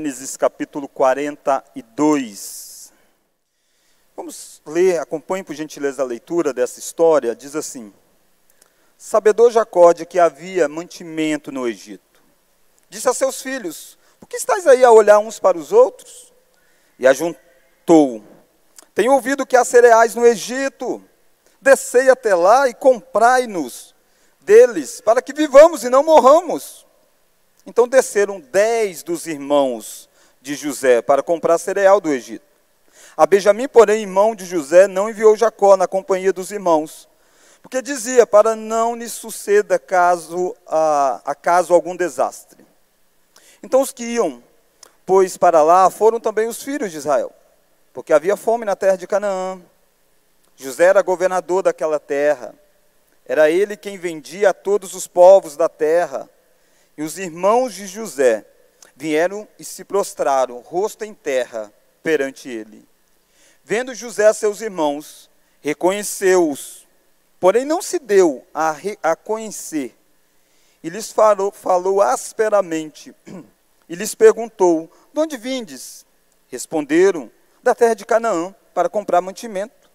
[0.00, 2.90] Gênesis capítulo 42.
[4.16, 7.36] Vamos ler, acompanhe por gentileza a leitura dessa história.
[7.36, 7.92] Diz assim:
[8.96, 12.22] Sabedor Jacó de que havia mantimento no Egito,
[12.88, 16.32] disse a seus filhos: Por que estáis aí a olhar uns para os outros?
[16.98, 18.24] E ajuntou:
[18.94, 21.04] Tenho ouvido que há cereais no Egito.
[21.60, 23.94] Descei até lá e comprai-nos
[24.40, 26.88] deles, para que vivamos e não morramos.
[27.66, 30.08] Então desceram dez dos irmãos
[30.40, 32.44] de José para comprar cereal do Egito.
[33.16, 37.08] A Benjamim, porém, irmão de José, não enviou Jacó na companhia dos irmãos,
[37.62, 42.64] porque dizia, para não lhe suceda caso, a, acaso algum desastre.
[43.62, 44.42] Então os que iam,
[45.04, 47.30] pois, para lá, foram também os filhos de Israel,
[47.92, 49.60] porque havia fome na terra de Canaã.
[50.56, 52.54] José era governador daquela terra,
[53.26, 56.28] era ele quem vendia a todos os povos da terra,
[56.96, 58.44] e os irmãos de José
[58.96, 62.86] vieram e se prostraram, rosto em terra, perante ele.
[63.64, 65.30] Vendo José seus irmãos,
[65.60, 66.86] reconheceu-os,
[67.38, 69.96] porém não se deu a, a conhecer,
[70.82, 73.14] e lhes falou, falou asperamente,
[73.88, 76.06] e lhes perguntou: De onde vindes?
[76.48, 77.30] Responderam:
[77.62, 79.90] Da terra de Canaã, para comprar mantimento.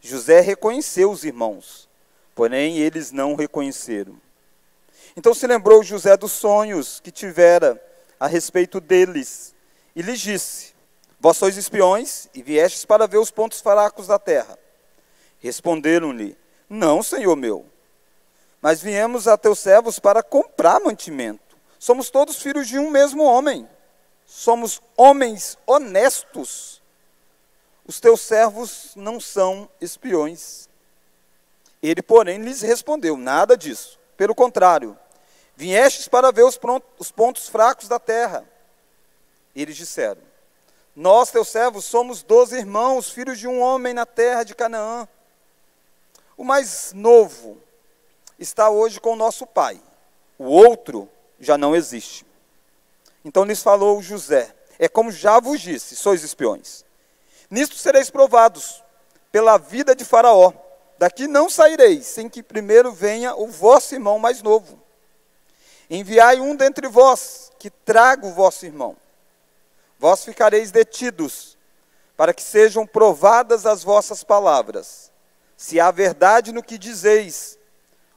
[0.00, 1.88] José reconheceu os irmãos,
[2.34, 4.20] porém eles não reconheceram.
[5.18, 7.84] Então se lembrou José dos sonhos que tivera
[8.20, 9.52] a respeito deles,
[9.96, 10.76] e lhes disse:
[11.18, 14.56] Vós sois espiões e viestes para ver os pontos fracos da terra.
[15.40, 16.38] Responderam-lhe:
[16.70, 17.66] Não, senhor meu,
[18.62, 21.58] mas viemos a teus servos para comprar mantimento.
[21.80, 23.68] Somos todos filhos de um mesmo homem.
[24.24, 26.80] Somos homens honestos.
[27.84, 30.68] Os teus servos não são espiões.
[31.82, 33.98] Ele, porém, lhes respondeu: Nada disso.
[34.16, 34.96] Pelo contrário,
[35.58, 36.56] Viestes para ver os,
[37.00, 38.44] os pontos fracos da terra.
[39.56, 40.22] Eles disseram:
[40.94, 45.08] Nós, teus servos, somos doze irmãos, filhos de um homem na terra de Canaã.
[46.36, 47.60] O mais novo
[48.38, 49.82] está hoje com o nosso pai,
[50.38, 51.10] o outro
[51.40, 52.24] já não existe.
[53.24, 56.84] Então lhes falou José: É como já vos disse, sois espiões.
[57.50, 58.80] Nisto sereis provados
[59.32, 60.52] pela vida de Faraó.
[60.98, 64.86] Daqui não saireis, sem que primeiro venha o vosso irmão mais novo
[65.90, 68.96] Enviai um dentre vós, que traga o vosso irmão.
[69.98, 71.56] Vós ficareis detidos,
[72.16, 75.10] para que sejam provadas as vossas palavras,
[75.56, 77.58] se há verdade no que dizeis,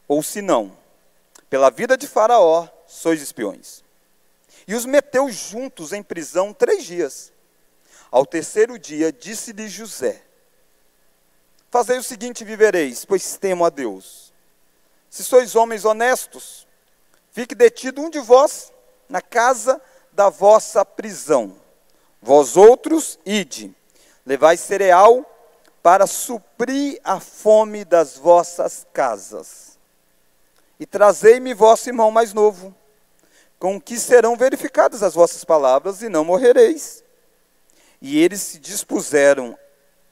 [0.08, 0.78] ou se não.
[1.50, 3.84] Pela vida de Faraó, sois espiões.
[4.68, 7.32] E os meteu juntos em prisão três dias.
[8.12, 10.22] Ao terceiro dia, disse-lhe José:
[11.70, 14.34] Fazei o seguinte: vivereis, pois temo a Deus.
[15.10, 16.68] Se sois homens honestos,
[17.32, 18.74] Fique detido um de vós
[19.08, 19.82] na casa
[20.12, 21.56] da vossa prisão.
[22.22, 23.74] Vós outros, ide,
[24.26, 25.26] levai cereal
[25.82, 29.80] para suprir a fome das vossas casas.
[30.78, 32.76] E trazei-me vosso irmão mais novo,
[33.58, 37.04] com que serão verificadas as vossas palavras, e não morrereis.
[38.02, 39.58] E eles se dispuseram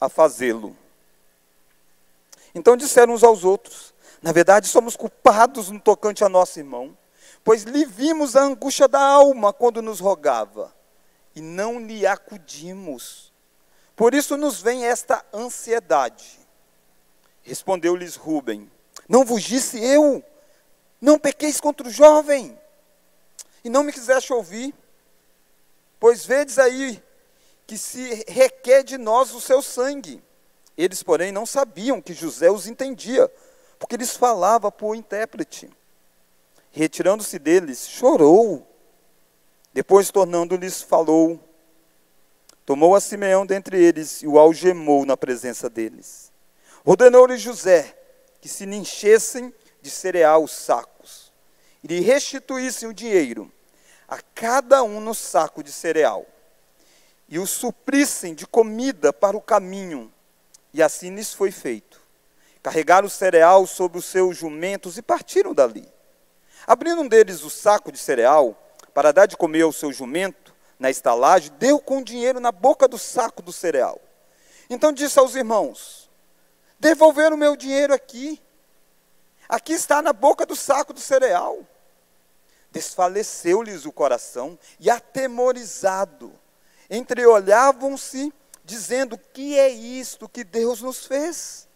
[0.00, 0.76] a fazê-lo.
[2.54, 3.92] Então disseram uns aos outros:
[4.22, 6.96] Na verdade, somos culpados no tocante a nosso irmão
[7.44, 10.74] pois lhe vimos a angústia da alma quando nos rogava,
[11.34, 13.32] e não lhe acudimos.
[13.96, 16.38] Por isso nos vem esta ansiedade.
[17.42, 18.70] Respondeu-lhes Rubem:
[19.08, 20.22] Não vos disse eu,
[21.00, 22.58] não pequeis contra o jovem,
[23.64, 24.74] e não me quiseste ouvir,
[25.98, 27.02] pois vedes aí
[27.66, 30.22] que se requer de nós o seu sangue.
[30.76, 33.30] Eles, porém, não sabiam que José os entendia,
[33.78, 35.70] porque eles falava por intérprete
[36.70, 38.66] retirando-se deles, chorou.
[39.72, 41.38] Depois, tornando-lhes, falou.
[42.64, 46.30] Tomou a Simeão dentre eles e o algemou na presença deles.
[46.84, 47.96] Ordenou-lhe José
[48.40, 49.52] que se lhe enchessem
[49.82, 51.32] de cereal os sacos
[51.82, 53.50] e lhe restituíssem o dinheiro,
[54.06, 56.26] a cada um no saco de cereal,
[57.28, 60.12] e o suprissem de comida para o caminho.
[60.74, 62.00] E assim lhes foi feito.
[62.62, 65.88] Carregaram o cereal sobre os seus jumentos e partiram dali.
[66.70, 68.56] Abrindo um deles o saco de cereal,
[68.94, 72.86] para dar de comer ao seu jumento, na estalagem, deu com o dinheiro na boca
[72.86, 74.00] do saco do cereal.
[74.70, 76.08] Então disse aos irmãos:
[76.78, 78.40] Devolver o meu dinheiro aqui.
[79.48, 81.58] Aqui está na boca do saco do cereal.
[82.70, 86.32] Desfaleceu-lhes o coração e, atemorizado,
[86.88, 88.32] entreolhavam-se,
[88.64, 91.66] dizendo: Que é isto que Deus nos fez?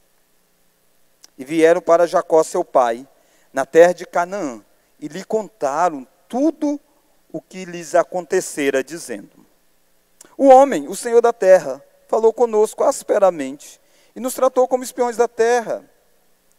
[1.36, 3.04] E vieram para Jacó, seu pai,
[3.52, 4.64] na terra de Canaã,
[4.98, 6.80] e lhe contaram tudo
[7.32, 9.44] o que lhes acontecera, dizendo:
[10.36, 13.80] O homem, o Senhor da terra, falou conosco asperamente
[14.14, 15.84] e nos tratou como espiões da terra.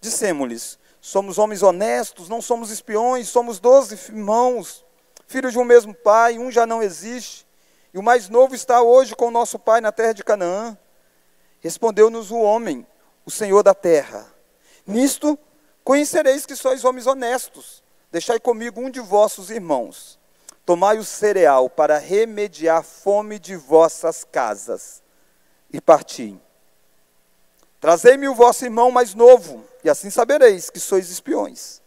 [0.02, 4.86] Dissemos-lhes: Somos homens honestos, não somos espiões, somos doze irmãos,
[5.28, 7.48] filhos de um mesmo pai, um já não existe,
[7.94, 10.78] e o mais novo está hoje com o nosso pai na terra de Canaã.
[11.62, 12.86] Respondeu-nos o homem,
[13.26, 14.28] o Senhor da terra:
[14.86, 15.40] Nisto
[15.86, 17.85] conhecereis que sois homens honestos.
[18.15, 20.17] Deixai comigo um de vossos irmãos.
[20.65, 25.03] Tomai o cereal para remediar a fome de vossas casas.
[25.69, 26.39] E parti.
[27.77, 31.81] Trazei-me o vosso irmão mais novo, e assim sabereis que sois espiões.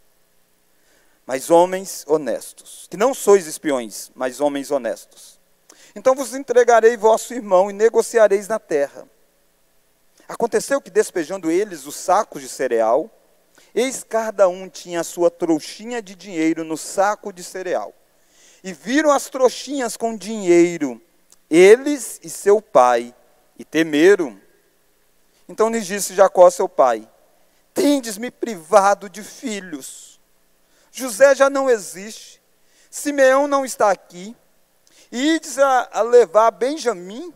[1.25, 5.39] Mas homens honestos, que não sois espiões, mas homens honestos.
[5.95, 9.09] Então vos entregarei vosso irmão e negociareis na terra.
[10.27, 13.09] Aconteceu que, despejando eles os sacos de cereal,
[13.73, 17.93] eis cada um tinha a sua trouxinha de dinheiro no saco de cereal.
[18.63, 21.01] E viram as trouxinhas com dinheiro,
[21.49, 23.15] eles e seu pai,
[23.57, 24.39] e temeram.
[25.47, 27.09] Então lhes disse Jacó, seu pai:
[27.73, 30.19] Tendes-me privado de filhos.
[30.91, 32.41] José já não existe,
[32.89, 34.35] Simeão não está aqui,
[35.11, 37.33] e ides a, a levar Benjamim.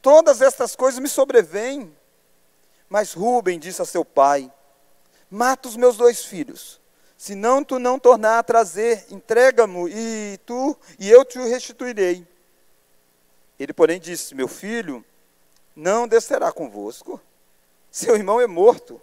[0.00, 1.96] Todas estas coisas me sobrevêm.
[2.88, 4.52] Mas Rubem disse a seu pai:
[5.34, 6.78] Mata os meus dois filhos,
[7.16, 12.28] senão tu não tornar a trazer, entrega-mo e tu e eu te restituirei.
[13.58, 15.02] Ele, porém, disse: Meu filho
[15.74, 17.18] não descerá convosco.
[17.90, 19.00] Seu irmão é morto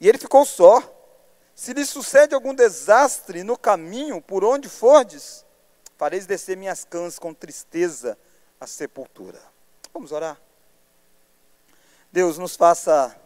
[0.00, 0.82] e ele ficou só.
[1.54, 5.44] Se lhe sucede algum desastre no caminho por onde fordes,
[5.96, 8.18] fareis descer minhas cãs com tristeza
[8.60, 9.40] à sepultura.
[9.94, 10.40] Vamos orar.
[12.10, 13.16] Deus nos faça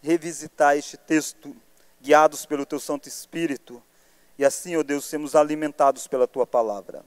[0.00, 1.56] revisitar este texto,
[2.00, 3.82] guiados pelo teu Santo Espírito,
[4.38, 7.04] e assim, ó Deus, sermos alimentados pela tua palavra.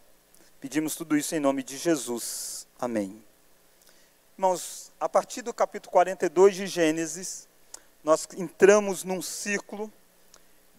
[0.60, 2.68] Pedimos tudo isso em nome de Jesus.
[2.80, 3.22] Amém.
[4.38, 7.48] Irmãos, a partir do capítulo 42 de Gênesis,
[8.04, 9.92] nós entramos num ciclo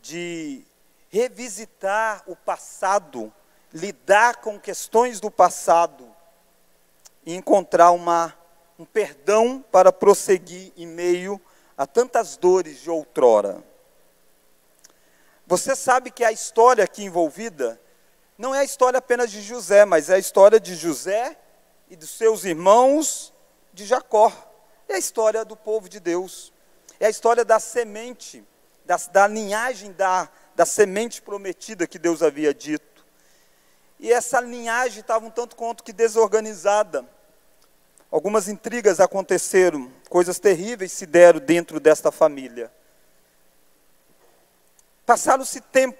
[0.00, 0.64] de
[1.10, 3.32] revisitar o passado,
[3.72, 6.08] lidar com questões do passado
[7.26, 8.34] e encontrar uma
[8.78, 11.40] um perdão para prosseguir em meio
[11.76, 13.62] a tantas dores de outrora.
[15.46, 17.80] Você sabe que a história aqui envolvida
[18.38, 21.36] não é a história apenas de José, mas é a história de José
[21.88, 23.32] e dos seus irmãos
[23.72, 24.32] de Jacó.
[24.88, 26.52] É a história do povo de Deus.
[26.98, 28.44] É a história da semente,
[28.84, 33.04] da, da linhagem da, da semente prometida que Deus havia dito.
[34.00, 37.08] E essa linhagem estava um tanto quanto que desorganizada.
[38.10, 42.72] Algumas intrigas aconteceram, coisas terríveis se deram dentro desta família.
[45.06, 45.98] Passaram-se tempo,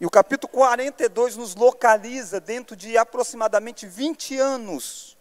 [0.00, 5.16] e o capítulo 42 nos localiza dentro de aproximadamente 20 anos,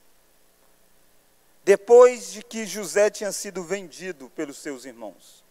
[1.66, 5.44] depois de que José tinha sido vendido pelos seus irmãos.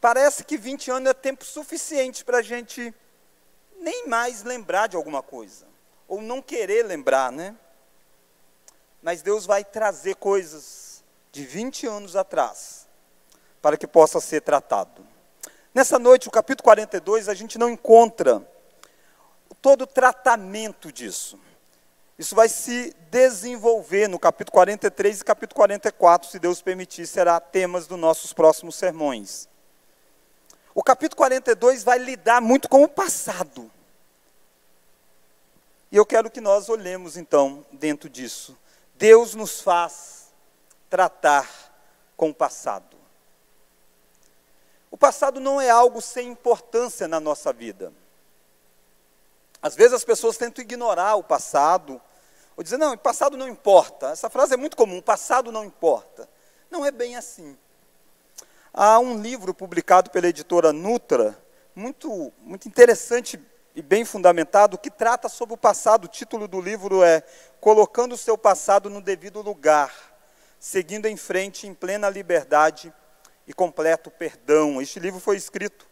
[0.00, 2.94] Parece que 20 anos é tempo suficiente para a gente
[3.78, 5.66] nem mais lembrar de alguma coisa,
[6.08, 7.54] ou não querer lembrar, né?
[9.04, 12.83] mas Deus vai trazer coisas de 20 anos atrás
[13.64, 15.02] para que possa ser tratado.
[15.72, 18.46] Nessa noite, o capítulo 42, a gente não encontra
[19.62, 21.40] todo o tratamento disso.
[22.18, 27.86] Isso vai se desenvolver no capítulo 43 e capítulo 44, se Deus permitir, será temas
[27.86, 29.48] dos nossos próximos sermões.
[30.74, 33.70] O capítulo 42 vai lidar muito com o passado.
[35.90, 38.58] E eu quero que nós olhemos então dentro disso.
[38.94, 40.34] Deus nos faz
[40.90, 41.48] tratar
[42.14, 43.03] com o passado.
[44.94, 47.92] O passado não é algo sem importância na nossa vida.
[49.60, 52.00] Às vezes as pessoas tentam ignorar o passado,
[52.56, 54.10] ou dizer, não, o passado não importa.
[54.10, 56.28] Essa frase é muito comum, o passado não importa.
[56.70, 57.58] Não é bem assim.
[58.72, 61.36] Há um livro publicado pela editora Nutra,
[61.74, 66.04] muito, muito interessante e bem fundamentado, que trata sobre o passado.
[66.04, 67.20] O título do livro é
[67.60, 69.92] Colocando o seu passado no devido lugar,
[70.60, 72.94] seguindo em frente em plena liberdade
[73.46, 74.80] e completo perdão.
[74.80, 75.86] Este livro foi escrito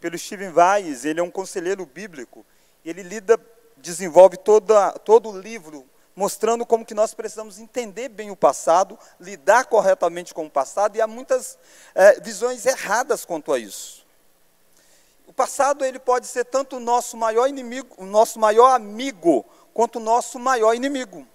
[0.00, 2.44] pelo Steven Weiss, ele é um conselheiro bíblico.
[2.84, 3.38] Ele lida,
[3.76, 5.84] desenvolve toda, todo o livro
[6.14, 11.00] mostrando como que nós precisamos entender bem o passado, lidar corretamente com o passado, e
[11.02, 11.58] há muitas
[11.94, 14.06] é, visões erradas quanto a isso
[15.36, 19.44] passado ele pode ser tanto o nosso maior inimigo, o nosso maior amigo,
[19.74, 21.26] quanto o nosso maior inimigo.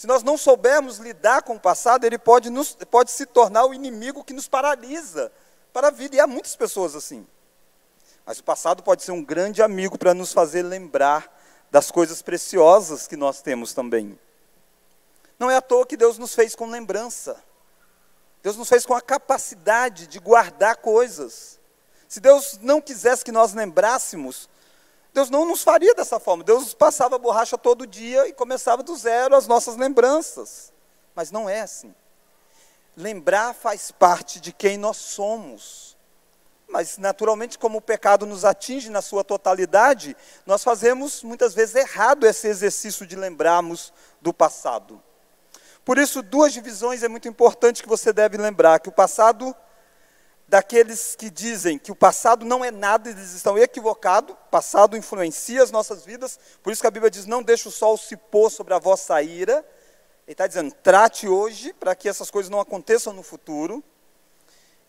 [0.00, 3.74] Se nós não soubermos lidar com o passado, ele pode, nos, pode se tornar o
[3.74, 5.30] inimigo que nos paralisa
[5.74, 6.16] para a vida.
[6.16, 7.26] E há muitas pessoas assim.
[8.24, 11.30] Mas o passado pode ser um grande amigo para nos fazer lembrar
[11.70, 14.18] das coisas preciosas que nós temos também.
[15.38, 17.36] Não é à toa que Deus nos fez com lembrança.
[18.42, 21.60] Deus nos fez com a capacidade de guardar coisas.
[22.08, 24.48] Se Deus não quisesse que nós lembrássemos,
[25.12, 26.44] Deus não nos faria dessa forma.
[26.44, 30.72] Deus passava borracha todo dia e começava do zero as nossas lembranças.
[31.14, 31.94] Mas não é assim.
[32.96, 35.96] Lembrar faz parte de quem nós somos.
[36.68, 42.24] Mas, naturalmente, como o pecado nos atinge na sua totalidade, nós fazemos muitas vezes errado
[42.24, 45.02] esse exercício de lembrarmos do passado.
[45.84, 49.54] Por isso, duas divisões é muito importante que você deve lembrar: que o passado
[50.50, 55.62] daqueles que dizem que o passado não é nada, eles estão equivocados, o passado influencia
[55.62, 58.50] as nossas vidas, por isso que a Bíblia diz: não deixe o sol se pôr
[58.50, 59.64] sobre a vossa ira.
[60.26, 63.82] Ele está dizendo, trate hoje para que essas coisas não aconteçam no futuro.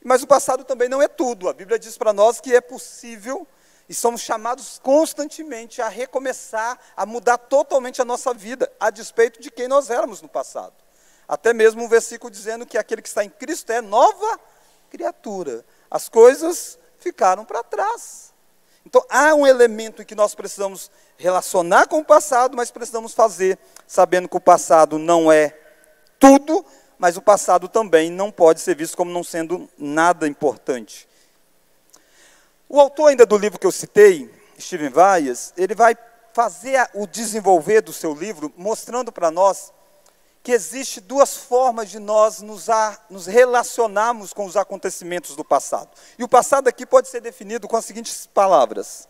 [0.03, 1.47] Mas o passado também não é tudo.
[1.47, 3.47] A Bíblia diz para nós que é possível
[3.87, 9.51] e somos chamados constantemente a recomeçar, a mudar totalmente a nossa vida, a despeito de
[9.51, 10.73] quem nós éramos no passado.
[11.27, 14.39] Até mesmo um versículo dizendo que aquele que está em Cristo é nova
[14.91, 15.65] criatura.
[15.89, 18.33] As coisas ficaram para trás.
[18.85, 23.57] Então há um elemento em que nós precisamos relacionar com o passado, mas precisamos fazer
[23.87, 25.57] sabendo que o passado não é
[26.19, 26.65] tudo,
[26.97, 31.07] mas o passado também não pode ser visto como não sendo nada importante.
[32.67, 34.29] O autor ainda do livro que eu citei,
[34.59, 35.95] Steven Vaias, ele vai
[36.33, 39.73] fazer o desenvolver do seu livro mostrando para nós
[40.43, 45.89] que existe duas formas de nós nos, a, nos relacionarmos com os acontecimentos do passado.
[46.17, 49.07] E o passado aqui pode ser definido com as seguintes palavras: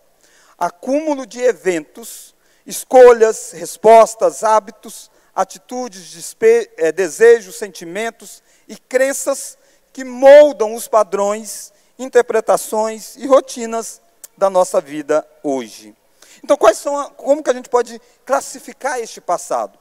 [0.57, 2.35] acúmulo de eventos,
[2.65, 9.57] escolhas, respostas, hábitos, atitudes, despe, é, desejos, sentimentos e crenças
[9.93, 14.01] que moldam os padrões, interpretações e rotinas
[14.37, 15.95] da nossa vida hoje.
[16.43, 19.77] Então, quais são, a, como que a gente pode classificar este passado?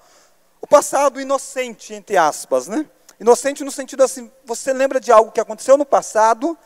[0.60, 2.86] O passado inocente, entre aspas, né?
[3.18, 6.56] Inocente no sentido assim, você lembra de algo que aconteceu no passado,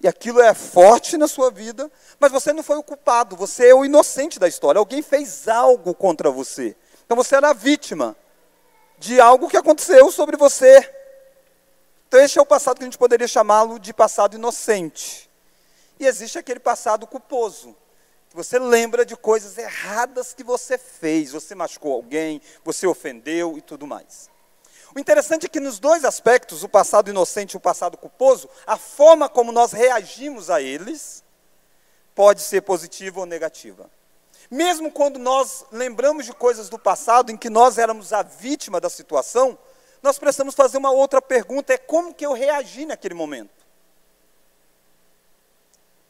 [0.00, 1.90] e aquilo é forte na sua vida,
[2.20, 4.78] mas você não foi o culpado, você é o inocente da história.
[4.78, 6.76] Alguém fez algo contra você.
[7.04, 8.14] Então você era vítima
[8.98, 10.92] de algo que aconteceu sobre você.
[12.08, 15.30] Então este é o passado que a gente poderia chamá-lo de passado inocente.
[15.98, 17.74] E existe aquele passado culposo,
[18.36, 23.86] você lembra de coisas erradas que você fez, você machucou alguém, você ofendeu e tudo
[23.86, 24.28] mais.
[24.94, 28.76] O interessante é que nos dois aspectos, o passado inocente e o passado culposo, a
[28.76, 31.24] forma como nós reagimos a eles
[32.14, 33.90] pode ser positiva ou negativa.
[34.50, 38.90] Mesmo quando nós lembramos de coisas do passado em que nós éramos a vítima da
[38.90, 39.58] situação,
[40.02, 43.64] nós precisamos fazer uma outra pergunta: é como que eu reagi naquele momento?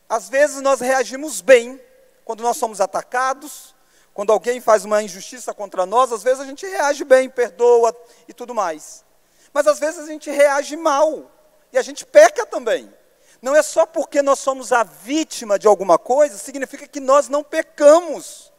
[0.09, 1.80] Às vezes nós reagimos bem,
[2.26, 3.73] quando nós somos atacados,
[4.12, 8.35] quando alguém faz uma injustiça contra nós, às vezes a gente reage bem, perdoa e
[8.35, 9.04] tudo mais.
[9.52, 11.30] Mas às vezes a gente reage mal
[11.73, 12.92] e a gente peca também.
[13.40, 17.45] Não é só porque nós somos a vítima de alguma coisa, significa que nós não
[17.45, 18.52] pecamos.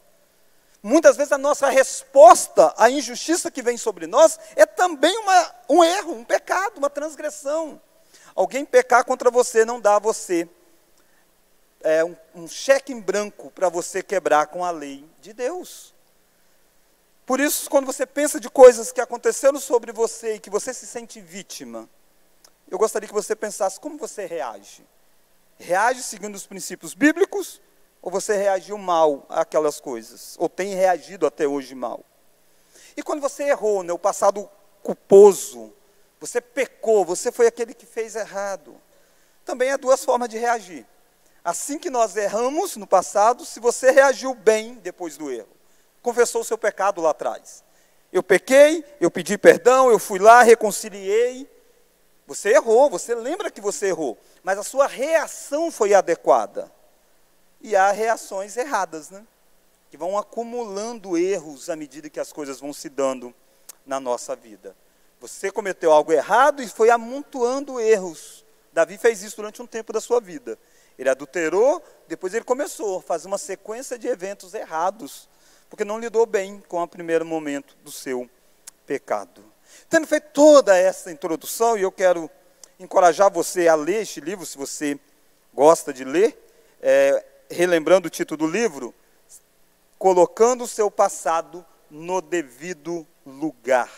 [0.82, 5.84] Muitas vezes a nossa resposta à injustiça que vem sobre nós é também uma, um
[5.84, 7.78] erro, um pecado, uma transgressão.
[8.34, 10.48] Alguém pecar contra você não dá a você
[11.80, 15.94] é, um, um cheque em branco para você quebrar com a lei de Deus.
[17.24, 20.86] Por isso, quando você pensa de coisas que aconteceram sobre você e que você se
[20.86, 21.88] sente vítima,
[22.70, 24.86] eu gostaria que você pensasse como você reage.
[25.58, 27.60] Reage seguindo os princípios bíblicos
[28.00, 30.36] ou você reagiu mal àquelas coisas?
[30.38, 32.04] Ou tem reagido até hoje mal?
[32.96, 34.48] E quando você errou, né, o passado
[34.82, 35.72] culposo,
[36.20, 38.74] você pecou, você foi aquele que fez errado.
[39.44, 40.86] Também há duas formas de reagir.
[41.44, 45.48] Assim que nós erramos no passado, se você reagiu bem depois do erro,
[46.02, 47.64] confessou o seu pecado lá atrás.
[48.12, 51.48] Eu pequei, eu pedi perdão, eu fui lá, reconciliei.
[52.26, 56.70] Você errou, você lembra que você errou, mas a sua reação foi adequada.
[57.60, 59.26] E há reações erradas, né?
[59.90, 63.34] Que vão acumulando erros à medida que as coisas vão se dando
[63.86, 64.76] na nossa vida.
[65.20, 68.44] Você cometeu algo errado e foi amontoando erros.
[68.72, 70.58] Davi fez isso durante um tempo da sua vida.
[70.98, 75.28] Ele adulterou, depois ele começou a fazer uma sequência de eventos errados,
[75.70, 78.28] porque não lidou bem com o primeiro momento do seu
[78.86, 79.44] pecado.
[79.88, 82.28] Tendo feito toda essa introdução, e eu quero
[82.80, 84.98] encorajar você a ler este livro, se você
[85.52, 86.36] gosta de ler,
[86.80, 88.94] é, relembrando o título do livro,
[89.98, 93.90] Colocando o seu passado no devido lugar.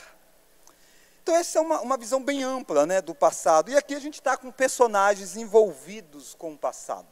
[1.23, 3.71] Então, essa é uma, uma visão bem ampla né, do passado.
[3.71, 7.09] E aqui a gente está com personagens envolvidos com o passado.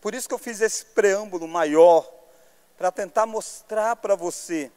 [0.00, 2.10] Por isso que eu fiz esse preâmbulo maior,
[2.76, 4.70] para tentar mostrar para você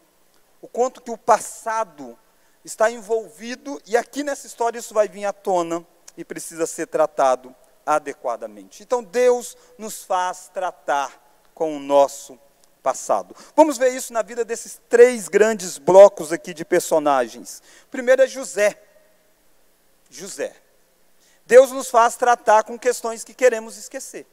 [0.61, 2.17] o quanto que o passado
[2.63, 7.55] está envolvido, e aqui nessa história isso vai vir à tona e precisa ser tratado
[7.85, 8.83] adequadamente.
[8.83, 11.11] Então Deus nos faz tratar
[11.53, 12.39] com o nosso
[12.87, 13.35] passado.
[13.53, 17.61] Vamos ver isso na vida desses três grandes blocos aqui de personagens.
[17.91, 18.81] primeiro é José.
[20.09, 20.55] José.
[21.45, 24.25] Deus nos faz tratar com questões que queremos esquecer.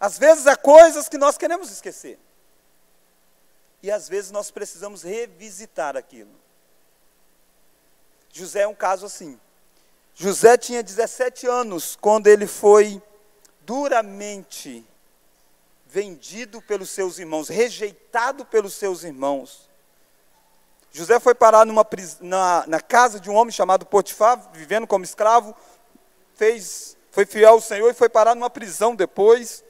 [0.00, 2.18] Às vezes há coisas que nós queremos esquecer.
[3.82, 6.34] E às vezes nós precisamos revisitar aquilo.
[8.32, 9.38] José é um caso assim.
[10.14, 13.02] José tinha 17 anos quando ele foi
[13.66, 14.82] duramente
[15.92, 19.68] vendido pelos seus irmãos, rejeitado pelos seus irmãos.
[20.90, 21.86] José foi parar numa,
[22.20, 25.54] na, na casa de um homem chamado Potifar, vivendo como escravo,
[26.34, 29.62] fez, foi fiel ao Senhor e foi parar numa prisão depois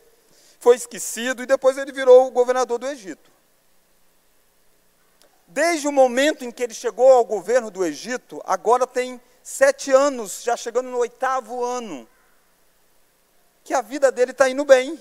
[0.62, 3.32] foi esquecido e depois ele virou o governador do Egito.
[5.48, 10.44] Desde o momento em que ele chegou ao governo do Egito, agora tem sete anos,
[10.44, 12.08] já chegando no oitavo ano,
[13.64, 14.98] que a vida dele está indo bem.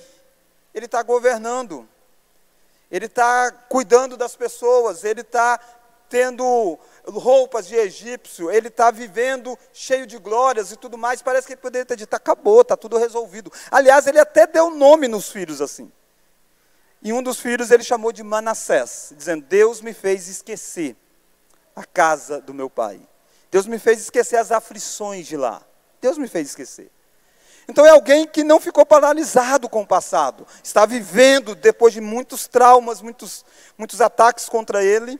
[0.73, 1.87] Ele está governando,
[2.89, 5.59] ele está cuidando das pessoas, ele está
[6.09, 11.53] tendo roupas de egípcio, ele está vivendo cheio de glórias e tudo mais, parece que
[11.53, 13.51] ele poderia ter dito, acabou, está tudo resolvido.
[13.71, 15.89] Aliás, ele até deu nome nos filhos assim.
[17.01, 20.95] E um dos filhos ele chamou de Manassés, dizendo: Deus me fez esquecer
[21.75, 23.01] a casa do meu pai.
[23.49, 25.63] Deus me fez esquecer as aflições de lá.
[25.99, 26.91] Deus me fez esquecer.
[27.67, 32.47] Então é alguém que não ficou paralisado com o passado, está vivendo depois de muitos
[32.47, 33.45] traumas, muitos,
[33.77, 35.19] muitos ataques contra ele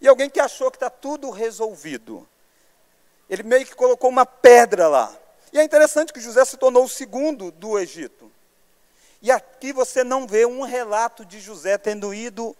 [0.00, 2.28] e alguém que achou que está tudo resolvido.
[3.30, 5.14] Ele meio que colocou uma pedra lá.
[5.52, 8.30] E é interessante que José se tornou o segundo do Egito.
[9.20, 12.56] E aqui você não vê um relato de José tendo ido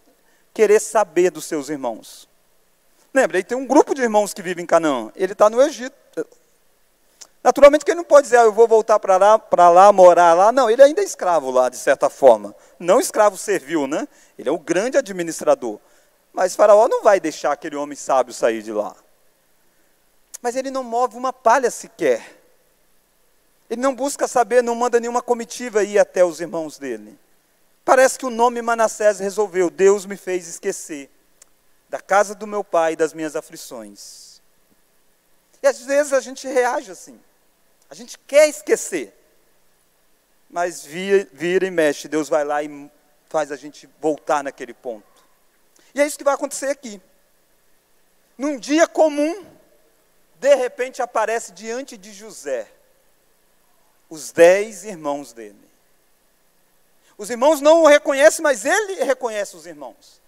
[0.53, 2.29] querer saber dos seus irmãos.
[3.13, 5.11] Lembra, ele tem um grupo de irmãos que vivem em Canaã.
[5.15, 6.02] Ele está no Egito.
[7.43, 10.33] Naturalmente que ele não pode dizer, ah, eu vou voltar para lá, para lá, morar
[10.33, 10.51] lá.
[10.51, 12.55] Não, ele ainda é escravo lá, de certa forma.
[12.79, 14.07] Não escravo servil, né?
[14.39, 15.77] Ele é o grande administrador.
[16.31, 18.95] Mas Faraó não vai deixar aquele homem sábio sair de lá.
[20.41, 22.39] Mas ele não move uma palha sequer.
[23.69, 27.19] Ele não busca saber, não manda nenhuma comitiva ir até os irmãos dele.
[27.83, 29.69] Parece que o nome Manassés resolveu.
[29.69, 31.09] Deus me fez esquecer
[31.89, 34.41] da casa do meu pai e das minhas aflições.
[35.61, 37.19] E às vezes a gente reage assim.
[37.89, 39.13] A gente quer esquecer.
[40.49, 42.07] Mas vira, vira e mexe.
[42.07, 42.91] Deus vai lá e
[43.29, 45.05] faz a gente voltar naquele ponto.
[45.93, 47.01] E é isso que vai acontecer aqui.
[48.37, 49.45] Num dia comum,
[50.39, 52.67] de repente aparece diante de José
[54.09, 55.57] os dez irmãos dele.
[57.17, 60.21] Os irmãos não o reconhecem, mas ele reconhece os irmãos.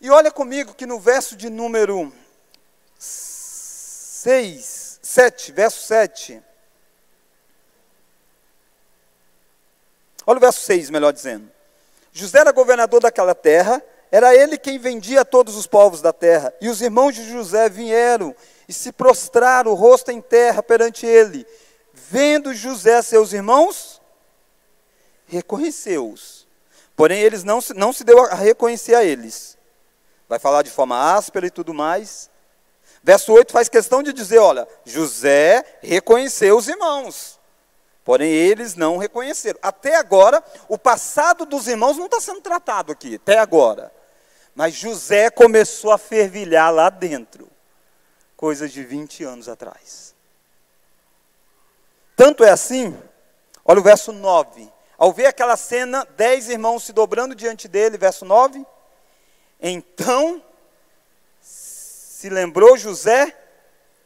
[0.00, 2.12] E olha comigo que no verso de número
[2.98, 6.42] 6, 7, verso 7.
[10.26, 11.50] Olha o verso 6, melhor dizendo.
[12.12, 16.52] José era governador daquela terra, era ele quem vendia a todos os povos da terra.
[16.60, 18.34] E os irmãos de José vieram
[18.68, 21.46] e se prostraram, o rosto em terra perante ele.
[21.92, 24.00] Vendo José seus irmãos,
[25.26, 26.46] reconheceu-os.
[26.94, 29.56] Porém, eles não, não se deu a reconhecer a eles.
[30.28, 32.29] Vai falar de forma áspera e tudo mais.
[33.02, 37.38] Verso 8 faz questão de dizer: olha, José reconheceu os irmãos.
[38.04, 39.58] Porém, eles não reconheceram.
[39.62, 43.92] Até agora, o passado dos irmãos não está sendo tratado aqui, até agora.
[44.54, 47.48] Mas José começou a fervilhar lá dentro,
[48.36, 50.14] coisas de 20 anos atrás.
[52.16, 52.98] Tanto é assim,
[53.64, 54.70] olha o verso 9.
[54.98, 58.66] Ao ver aquela cena, dez irmãos se dobrando diante dele, verso 9.
[59.58, 60.42] Então
[62.20, 63.34] se lembrou José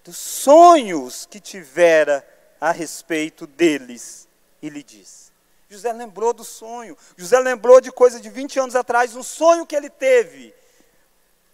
[0.04, 2.24] dos sonhos que tivera
[2.60, 4.28] a respeito deles
[4.62, 5.32] e lhe disse.
[5.68, 6.96] José lembrou do sonho.
[7.16, 10.54] José lembrou de coisa de 20 anos atrás, um sonho que ele teve.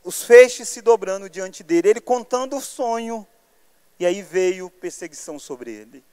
[0.05, 3.27] Os feixes se dobrando diante dele, ele contando o sonho.
[3.99, 6.05] E aí veio perseguição sobre ele.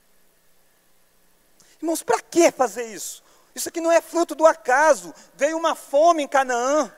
[1.81, 3.21] Irmãos, para que fazer isso?
[3.53, 5.13] Isso aqui não é fruto do acaso.
[5.35, 6.89] Veio uma fome em Canaã.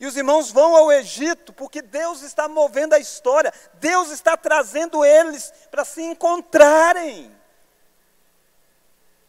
[0.00, 5.04] E os irmãos vão ao Egito porque Deus está movendo a história, Deus está trazendo
[5.04, 7.30] eles para se encontrarem.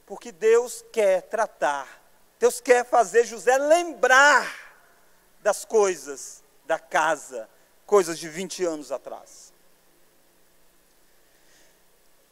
[0.05, 2.01] Porque Deus quer tratar,
[2.39, 4.49] Deus quer fazer José lembrar
[5.41, 7.49] das coisas da casa,
[7.85, 9.51] coisas de 20 anos atrás.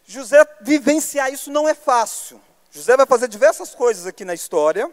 [0.06, 2.41] José vivenciar isso não é fácil.
[2.71, 4.91] José vai fazer diversas coisas aqui na história.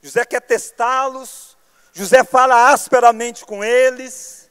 [0.00, 1.45] José quer testá-los.
[1.96, 4.50] José fala asperamente com eles.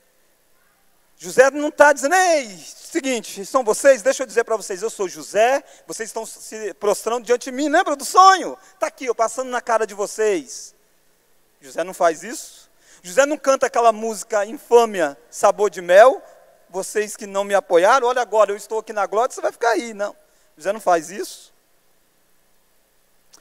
[1.16, 5.08] José não está dizendo, ei, seguinte, são vocês, deixa eu dizer para vocês, eu sou
[5.08, 8.58] José, vocês estão se prostrando diante de mim, lembra do sonho?
[8.74, 10.74] Está aqui, eu passando na cara de vocês.
[11.62, 12.68] José não faz isso.
[13.04, 16.24] José não canta aquela música infâmia, sabor de mel.
[16.68, 19.70] Vocês que não me apoiaram, olha agora, eu estou aqui na glória, você vai ficar
[19.70, 19.94] aí.
[19.94, 20.16] Não,
[20.58, 21.54] José não faz isso.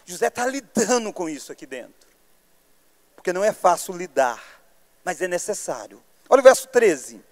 [0.05, 2.05] José está lidando com isso aqui dentro.
[3.25, 4.39] Porque não é fácil lidar,
[5.03, 6.05] mas é necessário.
[6.29, 7.25] Olha o verso 13.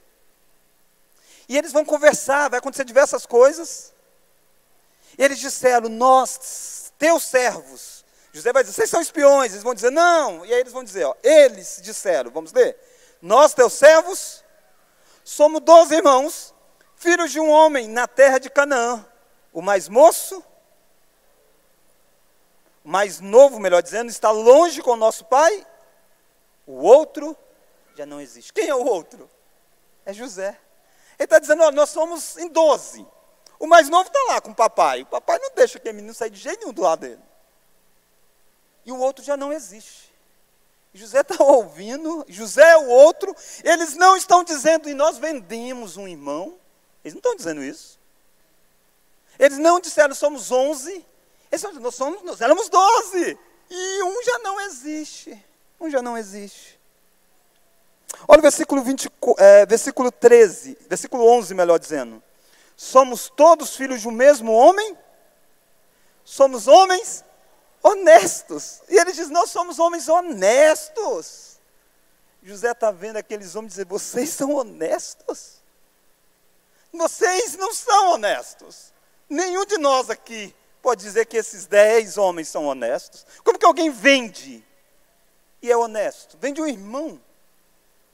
[1.46, 3.92] E eles vão conversar, vai acontecer diversas coisas.
[5.18, 8.06] E eles disseram: Nós, teus servos.
[8.32, 9.52] José vai dizer: Vocês são espiões.
[9.52, 10.46] Eles vão dizer: Não.
[10.46, 12.74] E aí eles vão dizer: ó, Eles disseram, vamos ler.
[13.20, 14.42] Nós, teus servos,
[15.22, 16.54] somos doze irmãos,
[16.96, 19.06] filhos de um homem na terra de Canaã.
[19.52, 20.42] O mais moço,
[22.82, 25.66] o mais novo, melhor dizendo, está longe com o nosso pai.
[26.66, 27.36] O outro
[27.96, 28.52] já não existe.
[28.52, 29.28] Quem é o outro?
[30.04, 30.58] É José.
[31.18, 33.06] Ele está dizendo, ó, nós somos em 12.
[33.58, 35.02] O mais novo está lá com o papai.
[35.02, 37.22] O papai não deixa aquele menino sair de jeito nenhum do lado dele.
[38.84, 40.12] E o outro já não existe.
[40.94, 43.34] José está ouvindo, José é o outro.
[43.62, 46.58] Eles não estão dizendo, e nós vendemos um irmão.
[47.04, 47.98] Eles não estão dizendo isso.
[49.38, 50.90] Eles não disseram, somos 11.
[50.92, 51.04] Eles
[51.52, 53.38] estão dizendo, nós, somos, nós éramos 12.
[53.70, 55.42] E um já não existe.
[55.82, 56.80] Um já não existe.
[58.28, 62.22] Olha o versículo, 20, é, versículo 13, versículo 11, melhor dizendo.
[62.76, 64.96] Somos todos filhos um mesmo homem?
[66.24, 67.24] Somos homens
[67.82, 68.80] honestos.
[68.88, 71.58] E ele diz: Nós somos homens honestos.
[72.44, 75.64] José está vendo aqueles homens dizer: Vocês são honestos?
[76.92, 78.92] Vocês não são honestos.
[79.28, 83.26] Nenhum de nós aqui pode dizer que esses dez homens são honestos.
[83.42, 84.64] Como que alguém vende
[85.62, 86.36] e é honesto?
[86.38, 87.20] Vende um irmão.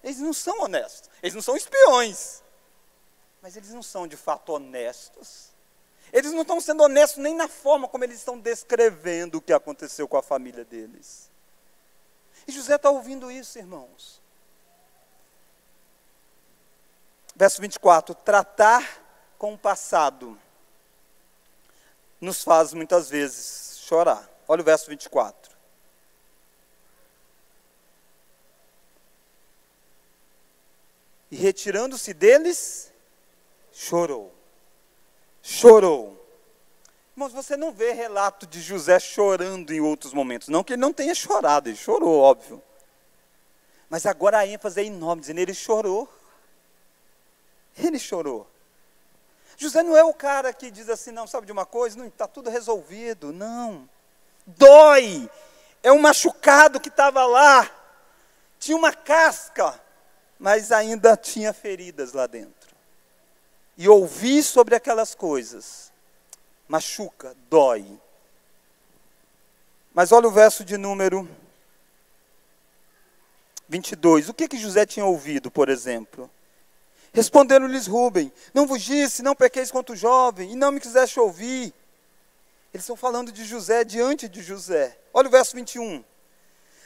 [0.05, 1.09] Eles não são honestos.
[1.23, 2.43] Eles não são espiões.
[3.41, 5.49] Mas eles não são de fato honestos.
[6.13, 10.07] Eles não estão sendo honestos nem na forma como eles estão descrevendo o que aconteceu
[10.07, 11.31] com a família deles.
[12.47, 14.21] E José está ouvindo isso, irmãos.
[17.35, 19.03] Verso 24: tratar
[19.39, 20.39] com o passado
[22.21, 24.29] nos faz muitas vezes chorar.
[24.49, 25.48] Olha o verso 24.
[31.31, 32.93] E retirando-se deles,
[33.73, 34.35] chorou.
[35.43, 36.17] Chorou.
[37.15, 40.49] Mas você não vê relato de José chorando em outros momentos.
[40.49, 42.63] Não que ele não tenha chorado, ele chorou, óbvio.
[43.91, 46.09] Mas agora a ênfase é enorme, dizendo, ele chorou.
[47.77, 48.47] Ele chorou.
[49.57, 51.99] José não é o cara que diz assim, não, sabe de uma coisa?
[51.99, 53.33] Não, está tudo resolvido.
[53.33, 53.89] Não.
[54.47, 55.29] Dói.
[55.83, 57.69] É um machucado que estava lá.
[58.59, 59.81] Tinha uma casca
[60.39, 62.77] mas ainda tinha feridas lá dentro.
[63.77, 65.93] E ouvir sobre aquelas coisas
[66.69, 67.87] machuca, dói.
[69.95, 71.29] Mas olha o verso de número
[73.69, 74.29] 22.
[74.29, 76.31] O que que José tinha ouvido, por exemplo?
[77.13, 81.73] Responderam-lhes Rubem: Não vos disse, não pequeis contra o jovem, e não me quiseste ouvir.
[82.73, 84.97] Eles estão falando de José diante de José.
[85.13, 86.05] Olha o verso 21.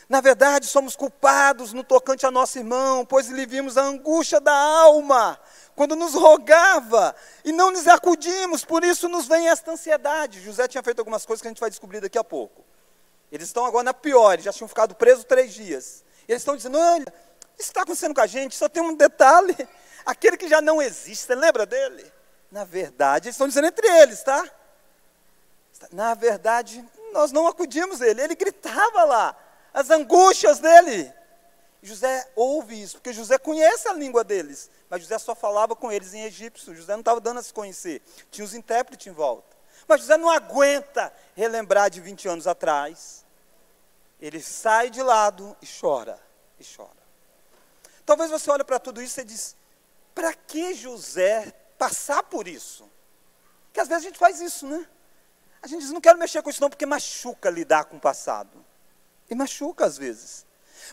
[0.09, 4.55] Na verdade, somos culpados no tocante a nosso irmão, pois lhe vimos a angústia da
[4.55, 5.39] alma,
[5.75, 10.41] quando nos rogava, e não nos acudimos, por isso nos vem esta ansiedade.
[10.41, 12.65] José tinha feito algumas coisas que a gente vai descobrir daqui a pouco.
[13.31, 16.05] Eles estão agora na pior, já tinham ficado presos três dias.
[16.29, 17.07] Eles estão dizendo: olha,
[17.59, 19.57] isso está acontecendo com a gente, só tem um detalhe:
[20.05, 22.13] aquele que já não existe, você lembra dele?
[22.51, 24.45] Na verdade, eles estão dizendo entre eles, tá?
[25.91, 29.37] Na verdade, nós não acudimos ele, ele gritava lá
[29.73, 31.13] as angústias dele.
[31.83, 36.15] José ouve isso, porque José conhece a língua deles, mas José só falava com eles
[36.15, 39.57] em egípcio, José não estava dando a se conhecer, tinha os intérpretes em volta.
[39.89, 43.25] Mas José não aguenta relembrar de 20 anos atrás.
[44.21, 46.21] Ele sai de lado e chora,
[46.61, 47.03] e chora.
[48.07, 49.57] Talvez você olhe para tudo isso e diz:
[50.15, 52.89] para que José passar por isso?
[53.67, 54.87] Porque às vezes a gente faz isso, né?
[55.61, 58.65] A gente diz: não quero mexer com isso não, porque machuca lidar com o passado.
[59.29, 60.47] E machuca às vezes.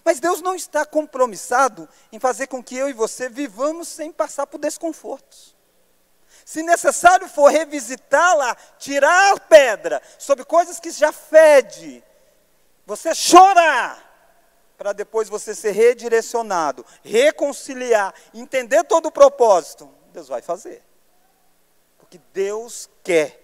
[0.03, 4.47] Mas Deus não está compromissado em fazer com que eu e você vivamos sem passar
[4.47, 5.55] por desconfortos.
[6.45, 12.03] Se necessário for revisitá-la, tirar a pedra sobre coisas que já fede,
[12.85, 14.07] você chorar,
[14.77, 20.81] para depois você ser redirecionado, reconciliar, entender todo o propósito, Deus vai fazer.
[21.97, 23.39] Porque Deus quer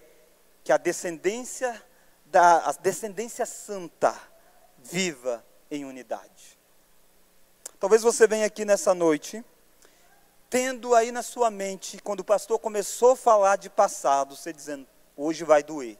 [0.64, 1.80] que a descendência
[2.24, 4.18] da a descendência santa
[4.90, 6.58] viva em unidade.
[7.78, 9.44] Talvez você venha aqui nessa noite
[10.48, 14.86] tendo aí na sua mente, quando o pastor começou a falar de passado, você dizendo,
[15.16, 15.98] hoje vai doer.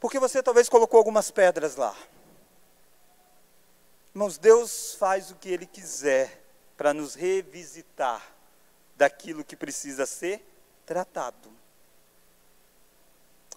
[0.00, 1.94] Porque você talvez colocou algumas pedras lá.
[4.14, 6.42] Irmãos, Deus faz o que Ele quiser
[6.76, 8.34] para nos revisitar
[8.96, 10.44] daquilo que precisa ser
[10.84, 11.50] tratado.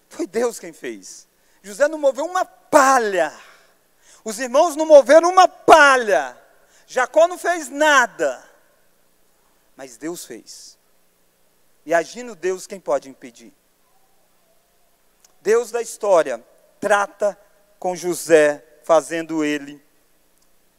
[0.08, 1.26] Foi Deus quem fez.
[1.66, 3.36] José não moveu uma palha.
[4.24, 6.40] Os irmãos não moveram uma palha.
[6.86, 8.40] Jacó não fez nada.
[9.74, 10.78] Mas Deus fez.
[11.84, 13.52] E agindo Deus, quem pode impedir?
[15.42, 16.40] Deus da história
[16.78, 17.36] trata
[17.80, 19.84] com José, fazendo ele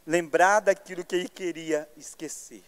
[0.06, 2.64] lembrar daquilo que ele queria esquecer.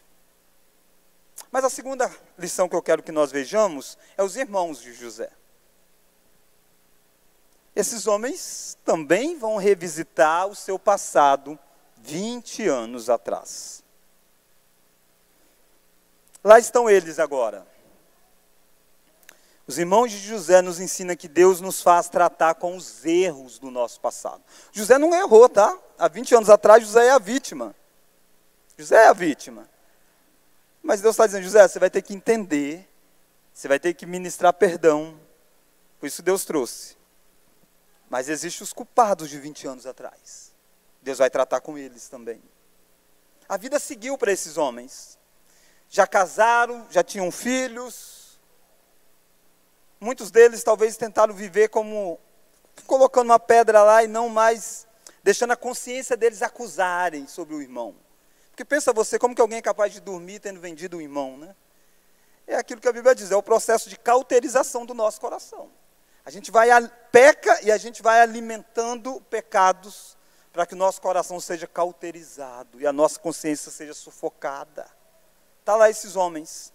[1.51, 5.31] Mas a segunda lição que eu quero que nós vejamos é os irmãos de José.
[7.81, 11.59] Esses homens também vão revisitar o seu passado
[11.97, 13.83] 20 anos atrás.
[16.45, 17.67] Lá estão eles agora.
[19.67, 23.71] Os irmãos de José nos ensinam que Deus nos faz tratar com os erros do
[23.71, 24.43] nosso passado.
[24.73, 25.75] José não errou, tá?
[25.99, 27.75] Há 20 anos atrás, José é a vítima.
[28.77, 29.67] José é a vítima.
[30.83, 32.87] Mas Deus está dizendo, José, você vai ter que entender,
[33.55, 35.19] você vai ter que ministrar perdão.
[35.99, 37.00] Por isso Deus trouxe.
[38.11, 40.53] Mas existem os culpados de 20 anos atrás.
[41.01, 42.43] Deus vai tratar com eles também.
[43.49, 45.17] A vida seguiu para esses homens.
[45.89, 48.39] Já casaram, já tinham filhos.
[50.01, 52.19] Muitos deles talvez tentaram viver como
[52.87, 54.89] colocando uma pedra lá e não mais
[55.23, 57.95] deixando a consciência deles acusarem sobre o irmão.
[58.51, 61.55] Porque pensa você, como que alguém é capaz de dormir tendo vendido um irmão, né?
[62.47, 65.71] É aquilo que a Bíblia diz, é o processo de cauterização do nosso coração.
[66.31, 66.69] A gente vai
[67.11, 70.17] peca e a gente vai alimentando pecados
[70.53, 74.87] para que o nosso coração seja cauterizado e a nossa consciência seja sufocada.
[75.59, 76.73] Está lá esses homens.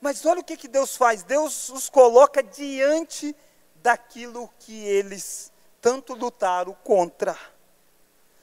[0.00, 3.32] Mas olha o que, que Deus faz: Deus os coloca diante
[3.76, 7.38] daquilo que eles tanto lutaram contra.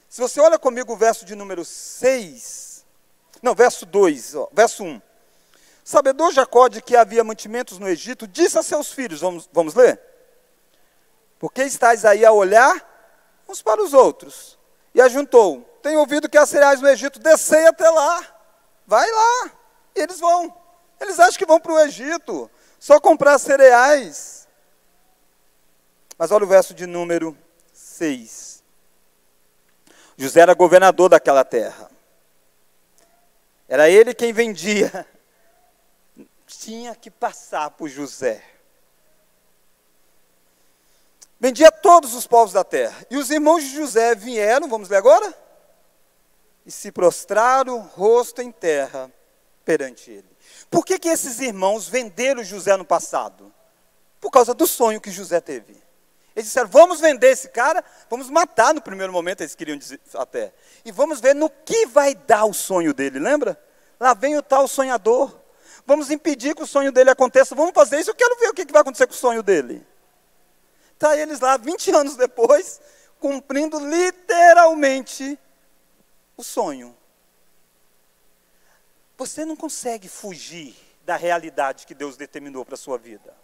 [0.08, 2.86] Se você olha comigo o verso de número 6,
[3.42, 5.02] não, verso 2, ó, verso 1.
[5.90, 10.00] Sabedor Jacó de que havia mantimentos no Egito, disse a seus filhos, vamos, vamos ler?
[11.40, 14.60] Porque estáis aí a olhar uns para os outros.
[14.94, 18.24] E ajuntou: Tenho ouvido que há cereais no Egito, descei até lá.
[18.86, 19.52] Vai lá.
[19.96, 20.56] E eles vão.
[21.00, 24.48] Eles acham que vão para o Egito, só comprar cereais.
[26.20, 27.36] Mas olha o verso de número
[27.74, 28.64] 6.
[30.16, 31.90] José era governador daquela terra.
[33.68, 35.08] Era ele quem vendia.
[36.50, 38.44] Tinha que passar por José.
[41.40, 43.06] Vendia todos os povos da terra.
[43.08, 45.32] E os irmãos de José vieram, vamos ler agora?
[46.66, 49.12] E se prostraram, rosto em terra,
[49.64, 50.28] perante ele.
[50.72, 53.54] Por que, que esses irmãos venderam José no passado?
[54.20, 55.82] Por causa do sonho que José teve.
[56.36, 60.52] Eles disseram: vamos vender esse cara, vamos matar no primeiro momento, eles queriam dizer até.
[60.84, 63.58] E vamos ver no que vai dar o sonho dele, lembra?
[64.00, 65.39] Lá vem o tal sonhador.
[65.90, 67.56] Vamos impedir que o sonho dele aconteça.
[67.56, 69.84] Vamos fazer isso, eu quero ver o que vai acontecer com o sonho dele.
[70.94, 72.80] Está eles lá 20 anos depois,
[73.20, 75.40] cumprindo literalmente
[76.38, 76.96] o sonho.
[79.18, 83.36] Você não consegue fugir da realidade que Deus determinou para a sua vida.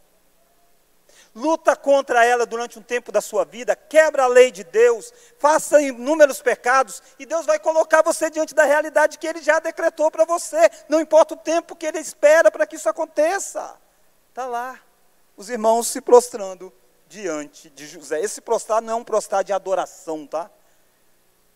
[1.36, 5.82] Luta contra ela durante um tempo da sua vida, quebra a lei de Deus, faça
[5.82, 10.24] inúmeros pecados, e Deus vai colocar você diante da realidade que Ele já decretou para
[10.24, 10.70] você.
[10.88, 13.78] Não importa o tempo que Ele espera para que isso aconteça.
[14.30, 14.80] Está lá,
[15.36, 16.72] os irmãos se prostrando
[17.06, 18.22] diante de José.
[18.22, 20.50] Esse prostrar não é um prostrar de adoração, tá?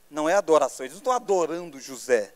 [0.09, 2.35] Não é adoração, eles não estão adorando José.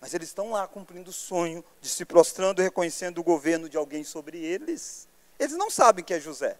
[0.00, 3.76] Mas eles estão lá cumprindo o sonho de se prostrando e reconhecendo o governo de
[3.76, 5.09] alguém sobre eles.
[5.40, 6.58] Eles não sabem que é José.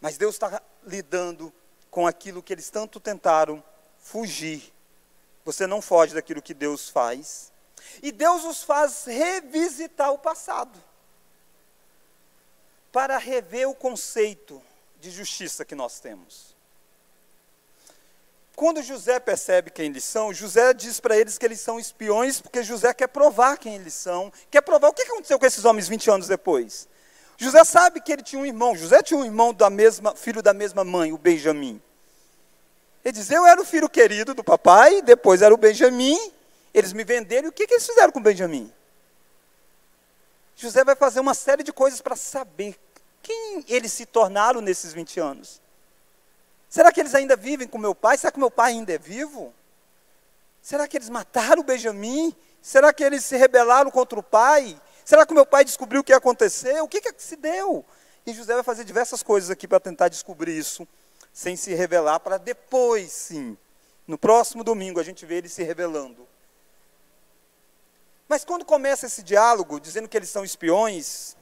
[0.00, 1.52] Mas Deus está lidando
[1.90, 3.62] com aquilo que eles tanto tentaram
[3.98, 4.72] fugir.
[5.44, 7.52] Você não foge daquilo que Deus faz.
[8.00, 10.82] E Deus os faz revisitar o passado
[12.92, 14.62] para rever o conceito
[15.00, 16.56] de justiça que nós temos.
[18.54, 22.62] Quando José percebe quem eles são, José diz para eles que eles são espiões, porque
[22.62, 26.10] José quer provar quem eles são, quer provar o que aconteceu com esses homens 20
[26.10, 26.88] anos depois.
[27.40, 30.52] José sabe que ele tinha um irmão, José tinha um irmão da mesma, filho da
[30.52, 31.80] mesma mãe, o Benjamim.
[33.04, 36.18] Ele diz: Eu era o filho querido do papai, depois era o Benjamim,
[36.74, 38.72] eles me venderam, e o que, que eles fizeram com o Benjamim?
[40.56, 42.76] José vai fazer uma série de coisas para saber
[43.22, 45.60] quem eles se tornaram nesses 20 anos.
[46.68, 48.18] Será que eles ainda vivem com meu pai?
[48.18, 49.54] Será que meu pai ainda é vivo?
[50.60, 52.34] Será que eles mataram o Benjamim?
[52.60, 54.76] Será que eles se rebelaram contra o pai?
[55.08, 56.84] Será que o meu pai descobriu o que aconteceu?
[56.84, 57.82] O que, que se deu?
[58.26, 60.86] E José vai fazer diversas coisas aqui para tentar descobrir isso,
[61.32, 63.56] sem se revelar, para depois, sim,
[64.06, 66.28] no próximo domingo, a gente vê ele se revelando.
[68.28, 71.34] Mas quando começa esse diálogo, dizendo que eles são espiões,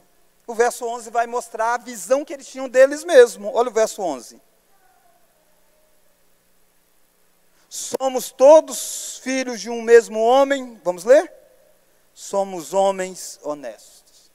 [0.47, 3.51] o verso 11 vai mostrar a visão que eles tinham deles mesmos.
[3.53, 4.41] Olha o verso 11.
[7.67, 10.79] Somos todos filhos de um mesmo homem.
[10.85, 11.36] Vamos ler?
[12.19, 14.31] Somos homens honestos.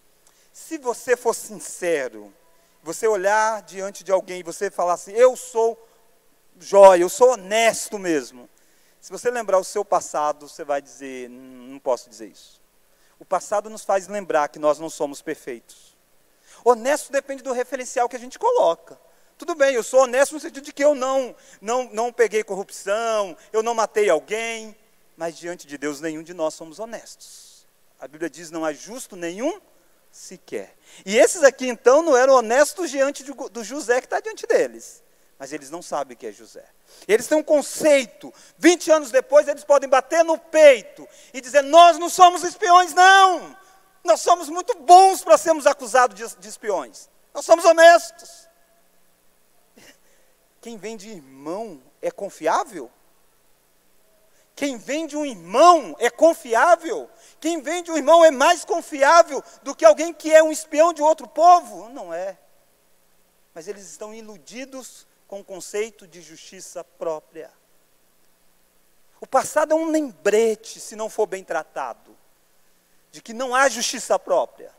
[0.52, 2.32] Se você for sincero,
[2.80, 5.76] você olhar diante de alguém e você falar assim: Eu sou
[6.60, 8.48] jóia, eu sou honesto mesmo.
[9.00, 12.62] Se você lembrar o seu passado, você vai dizer: Não posso dizer isso.
[13.18, 15.96] O passado nos faz lembrar que nós não somos perfeitos.
[16.64, 18.96] Honesto depende do referencial que a gente coloca.
[19.36, 23.36] Tudo bem, eu sou honesto no sentido de que eu não, não, não peguei corrupção,
[23.52, 24.76] eu não matei alguém,
[25.16, 27.51] mas diante de Deus nenhum de nós somos honestos.
[28.02, 29.60] A Bíblia diz: não há justo nenhum
[30.10, 30.76] sequer.
[31.06, 35.00] E esses aqui então não eram honestos diante do, José que está diante deles.
[35.38, 36.64] Mas eles não sabem que é José.
[37.06, 38.34] Eles têm um conceito.
[38.58, 43.56] 20 anos depois, eles podem bater no peito e dizer: Nós não somos espiões, não.
[44.02, 47.08] Nós somos muito bons para sermos acusados de, de espiões.
[47.32, 48.48] Nós somos honestos.
[50.60, 52.90] Quem vem de irmão é confiável?
[54.54, 57.08] Quem vem de um irmão é confiável?
[57.42, 60.92] Quem vem de um irmão é mais confiável do que alguém que é um espião
[60.92, 61.88] de outro povo?
[61.88, 62.38] Não é.
[63.52, 67.50] Mas eles estão iludidos com o conceito de justiça própria.
[69.20, 72.16] O passado é um lembrete, se não for bem tratado,
[73.10, 74.72] de que não há justiça própria.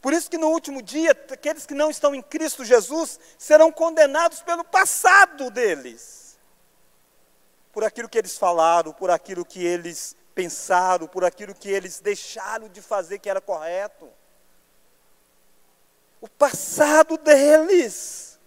[0.00, 4.42] Por isso que no último dia, aqueles que não estão em Cristo Jesus serão condenados
[4.42, 6.36] pelo passado deles.
[7.72, 12.68] Por aquilo que eles falaram, por aquilo que eles pensaram, por aquilo que eles deixaram
[12.68, 14.08] de fazer que era correto.
[16.20, 18.38] O passado deles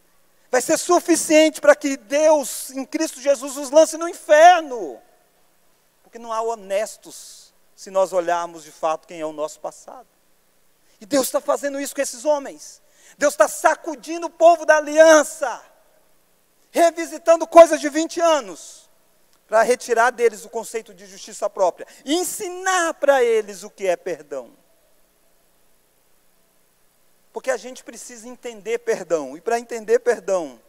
[0.50, 5.02] vai ser suficiente para que Deus, em Cristo Jesus, os lance no inferno.
[6.02, 10.08] Porque não há honestos se nós olharmos de fato quem é o nosso passado.
[11.00, 12.82] E Deus está fazendo isso com esses homens.
[13.18, 15.62] Deus está sacudindo o povo da aliança,
[16.72, 18.85] revisitando coisas de 20 anos,
[19.48, 23.96] para retirar deles o conceito de justiça própria e ensinar para eles o que é
[23.96, 24.52] perdão.
[27.32, 30.60] Porque a gente precisa entender perdão, e para entender perdão,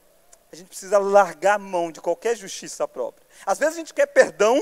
[0.53, 3.27] a gente precisa largar a mão de qualquer justiça própria.
[3.45, 4.61] Às vezes a gente quer perdão,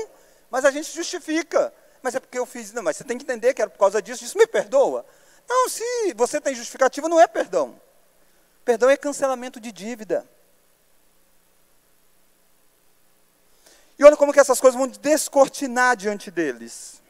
[0.49, 1.73] mas a gente justifica.
[2.01, 4.01] Mas é porque eu fiz, não, mas você tem que entender que era por causa
[4.01, 5.03] disso, isso me perdoa.
[5.47, 7.81] Não, se você tem justificativa, não é perdão.
[8.63, 10.27] Perdão é cancelamento de dívida.
[13.97, 17.01] E olha como que essas coisas vão descortinar diante deles.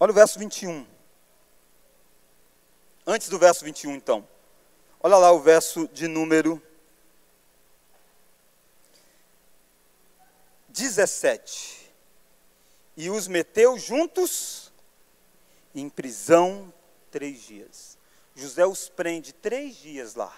[0.00, 0.86] Olha o verso 21.
[3.06, 4.26] Antes do verso 21, então.
[5.00, 6.60] Olha lá o verso de número
[10.70, 11.92] 17.
[12.96, 14.72] E os meteu juntos
[15.74, 16.72] em prisão
[17.10, 17.98] três dias.
[18.34, 20.34] José os prende três dias lá.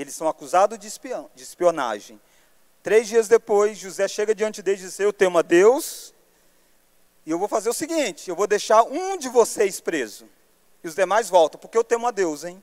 [0.00, 2.20] Eles são acusados de, espião, de espionagem.
[2.82, 6.14] Três dias depois, José chega diante deles e diz: Eu temo a Deus,
[7.26, 10.26] e eu vou fazer o seguinte: eu vou deixar um de vocês preso,
[10.82, 12.62] e os demais voltam, porque eu temo a Deus, hein?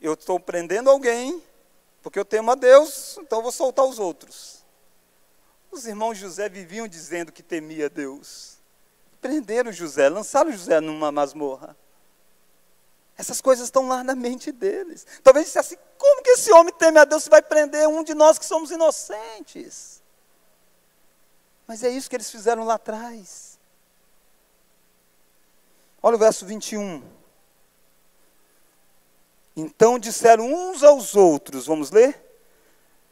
[0.00, 1.42] Eu estou prendendo alguém,
[2.00, 4.64] porque eu temo a Deus, então eu vou soltar os outros.
[5.70, 8.56] Os irmãos José viviam dizendo que temia Deus
[9.20, 11.76] prenderam José, lançaram José numa masmorra.
[13.18, 15.06] Essas coisas estão lá na mente deles.
[15.22, 18.14] Talvez disse assim: como que esse homem teme a Deus se vai prender um de
[18.14, 20.02] nós que somos inocentes?
[21.66, 23.58] Mas é isso que eles fizeram lá atrás.
[26.02, 27.02] Olha o verso 21.
[29.56, 32.22] Então disseram uns aos outros, vamos ler?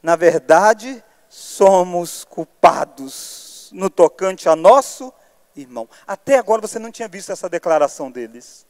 [0.01, 5.11] Na verdade, somos culpados no tocante a nosso
[5.55, 5.89] irmão.
[6.05, 8.65] Até agora você não tinha visto essa declaração deles.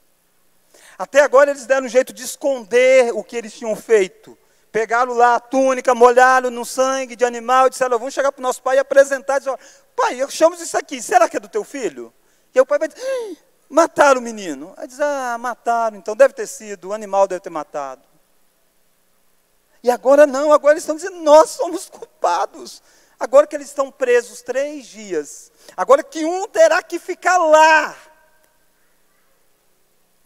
[0.98, 4.38] Até agora eles deram um jeito de esconder o que eles tinham feito.
[4.72, 8.44] Pegaram lá a túnica, molharam no sangue de animal e disseram: Vamos chegar para o
[8.44, 9.40] nosso pai e apresentar.
[9.40, 9.58] Dizer,
[9.96, 12.14] pai, eu chamo isso aqui, será que é do teu filho?
[12.54, 13.38] E o pai vai dizer:
[13.70, 14.74] Mataram o menino.
[14.78, 18.04] Aí diz: Ah, mataram, então deve ter sido, o animal deve ter matado.
[19.82, 22.82] E agora não, agora eles estão dizendo: Nós somos culpados.
[23.20, 27.96] Agora que eles estão presos três dias, agora que um terá que ficar lá.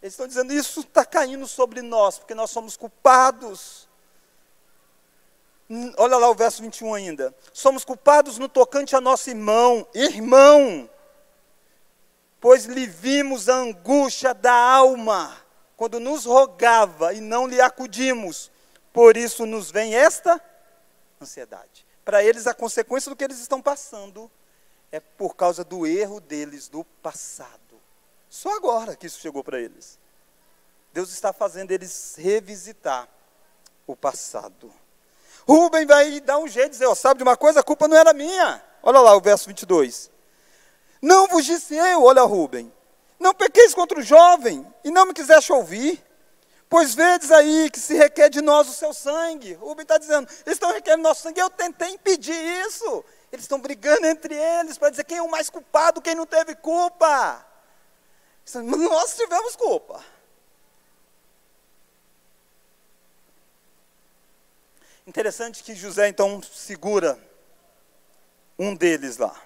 [0.01, 3.87] Eles estão dizendo: isso está caindo sobre nós, porque nós somos culpados.
[5.97, 7.35] Olha lá o verso 21 ainda.
[7.53, 10.89] Somos culpados no tocante a nosso irmão, irmão,
[12.39, 15.37] pois lhe vimos a angústia da alma,
[15.77, 18.51] quando nos rogava e não lhe acudimos.
[18.91, 20.41] Por isso nos vem esta
[21.21, 21.85] ansiedade.
[22.03, 24.31] Para eles, a consequência do que eles estão passando
[24.91, 27.68] é por causa do erro deles do passado.
[28.29, 29.97] Só agora que isso chegou para eles.
[30.93, 33.07] Deus está fazendo eles revisitar
[33.87, 34.71] o passado.
[35.47, 37.59] Rubem vai dar um jeito de dizer, ó, sabe de uma coisa?
[37.59, 38.63] A culpa não era minha.
[38.83, 40.11] Olha lá o verso 22.
[41.01, 42.71] Não vos disse eu, olha Rubem,
[43.19, 46.05] não pequeis contra o jovem, e não me quiseste ouvir.
[46.69, 49.53] Pois vedes aí que se requer de nós o seu sangue.
[49.53, 51.39] Rubem está dizendo, eles estão requerendo nosso sangue.
[51.39, 52.35] Eu tentei impedir
[52.67, 53.03] isso.
[53.31, 56.53] Eles estão brigando entre eles para dizer quem é o mais culpado, quem não teve
[56.53, 57.43] culpa.
[58.55, 60.03] Nós tivemos culpa.
[65.05, 67.19] Interessante que José então segura
[68.57, 69.39] um deles lá.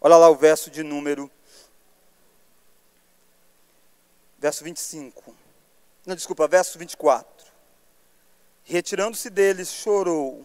[0.00, 1.30] Olha lá o verso de número.
[4.38, 5.34] Verso 25.
[6.04, 7.46] Não, desculpa, verso 24.
[8.64, 10.44] Retirando-se deles, chorou.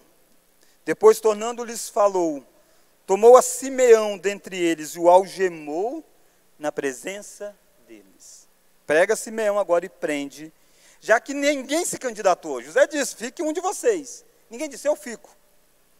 [0.85, 2.45] Depois, tornando-lhes, falou.
[3.05, 6.03] Tomou a Simeão dentre eles e o algemou
[6.57, 7.55] na presença
[7.87, 8.47] deles.
[8.85, 10.51] Pega Simeão agora e prende
[10.99, 12.61] já que ninguém se candidatou.
[12.61, 14.25] José disse: fique um de vocês.
[14.49, 15.29] Ninguém disse: eu fico.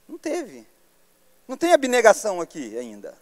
[0.08, 0.68] Não teve.
[1.48, 3.18] Não tem abnegação aqui ainda.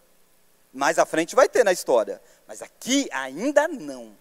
[0.74, 2.22] Mais à frente vai ter na história.
[2.48, 4.18] Mas aqui ainda não.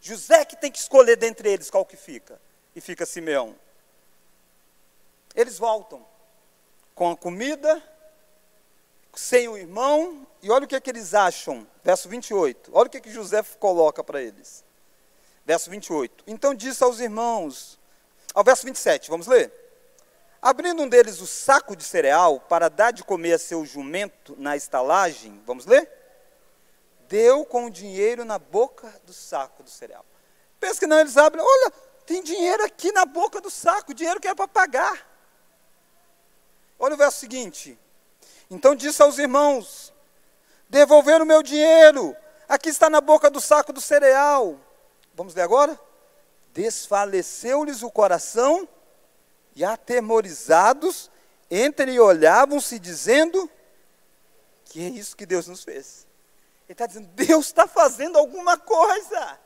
[0.00, 2.40] José que tem que escolher dentre eles qual que fica.
[2.74, 3.54] E fica Simeão.
[5.34, 6.04] Eles voltam
[6.94, 7.82] com a comida,
[9.16, 11.66] sem o irmão, e olha o que, é que eles acham.
[11.82, 12.70] Verso 28.
[12.72, 14.64] Olha o que, é que José coloca para eles.
[15.44, 16.24] Verso 28.
[16.26, 17.78] Então disse aos irmãos,
[18.34, 19.52] ao verso 27, vamos ler.
[20.42, 24.54] Abrindo um deles o saco de cereal para dar de comer a seu jumento na
[24.54, 25.90] estalagem, vamos ler?
[27.08, 30.04] Deu com o dinheiro na boca do saco do cereal.
[30.60, 31.72] Pensa que não, eles abrem, olha,
[32.04, 35.08] tem dinheiro aqui na boca do saco, dinheiro que é para pagar.
[36.78, 37.78] Olha o verso seguinte.
[38.50, 39.92] Então disse aos irmãos:
[40.68, 42.16] Devolveram o meu dinheiro,
[42.48, 44.58] aqui está na boca do saco do cereal.
[45.14, 45.78] Vamos ler agora?
[46.52, 48.68] Desfaleceu-lhes o coração
[49.54, 51.10] e atemorizados
[51.50, 53.50] entreolhavam-se dizendo
[54.64, 56.06] que é isso que Deus nos fez.
[56.68, 59.38] Ele está dizendo, Deus está fazendo alguma coisa.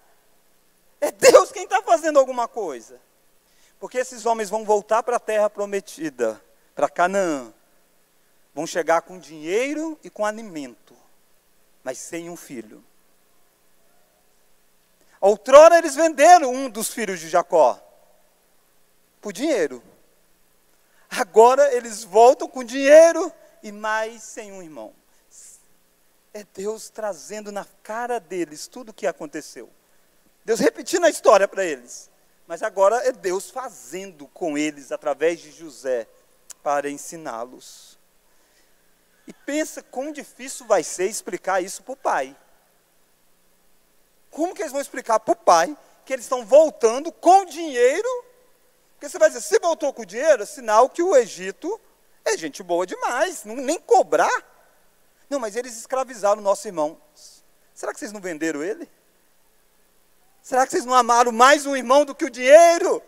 [1.00, 3.00] É Deus quem está fazendo alguma coisa.
[3.78, 6.40] Porque esses homens vão voltar para a terra prometida,
[6.74, 7.52] para Canaã.
[8.54, 10.96] Vão chegar com dinheiro e com alimento,
[11.84, 12.84] mas sem um filho.
[15.20, 17.80] Outrora eles venderam um dos filhos de Jacó
[19.20, 19.82] por dinheiro.
[21.10, 23.32] Agora eles voltam com dinheiro
[23.62, 24.94] e mais sem um irmão.
[26.32, 29.68] É Deus trazendo na cara deles tudo o que aconteceu.
[30.44, 32.08] Deus repetindo a história para eles.
[32.46, 36.08] Mas agora é Deus fazendo com eles através de José
[36.62, 37.96] para ensiná-los.
[39.30, 42.36] E pensa quão difícil vai ser explicar isso para o pai.
[44.28, 48.08] Como que eles vão explicar para o pai que eles estão voltando com dinheiro?
[48.94, 51.80] Porque você vai dizer, se voltou com dinheiro, é sinal que o Egito
[52.24, 54.28] é gente boa demais, não, nem cobrar.
[55.28, 57.00] Não, mas eles escravizaram o nosso irmão.
[57.72, 58.90] Será que vocês não venderam ele?
[60.42, 63.00] Será que vocês não amaram mais um irmão do que o dinheiro?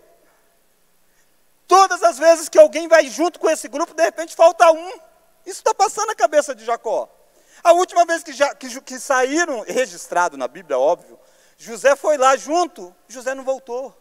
[1.66, 5.11] Todas as vezes que alguém vai junto com esse grupo, de repente falta um.
[5.45, 7.09] Isso está passando na cabeça de Jacó.
[7.62, 11.18] A última vez que, já, que, que saíram, registrado na Bíblia, óbvio,
[11.57, 13.97] José foi lá junto, José não voltou.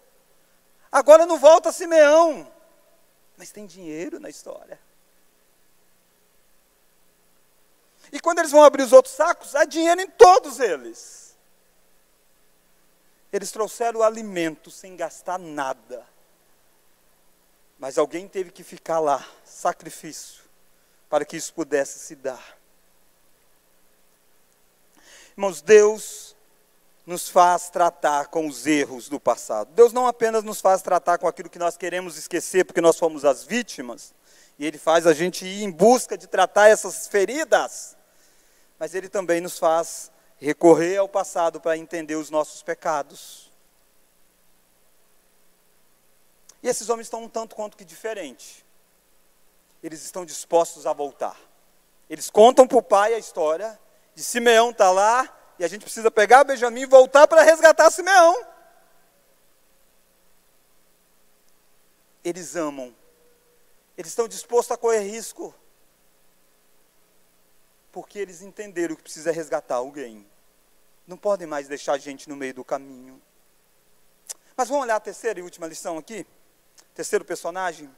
[0.92, 2.52] Agora não volta Simeão.
[3.38, 4.80] Mas tem dinheiro na história.
[8.12, 11.38] E quando eles vão abrir os outros sacos, há dinheiro em todos eles.
[13.32, 16.06] Eles trouxeram o alimento sem gastar nada.
[17.80, 20.41] Mas alguém teve que ficar lá, sacrifício,
[21.12, 22.57] para que isso pudesse se dar.
[25.32, 26.38] Irmãos, Deus
[27.05, 29.74] nos faz tratar com os erros do passado.
[29.74, 33.26] Deus não apenas nos faz tratar com aquilo que nós queremos esquecer porque nós fomos
[33.26, 34.14] as vítimas,
[34.57, 37.97] e Ele faz a gente ir em busca de tratar essas feridas,
[38.80, 43.51] mas Ele também nos faz recorrer ao passado para entender os nossos pecados.
[46.64, 48.64] E esses homens estão um tanto quanto que diferentes.
[49.82, 51.38] Eles estão dispostos a voltar.
[52.09, 53.79] Eles contam para o pai a história
[54.13, 58.45] de Simeão está lá e a gente precisa pegar Benjamim e voltar para resgatar Simeão.
[62.23, 62.95] Eles amam.
[63.97, 65.53] Eles estão dispostos a correr risco.
[67.91, 70.25] Porque eles entenderam que precisa resgatar alguém.
[71.05, 73.21] Não podem mais deixar a gente no meio do caminho.
[74.55, 76.25] Mas vamos olhar a terceira e última lição aqui?
[76.93, 77.89] Terceiro personagem.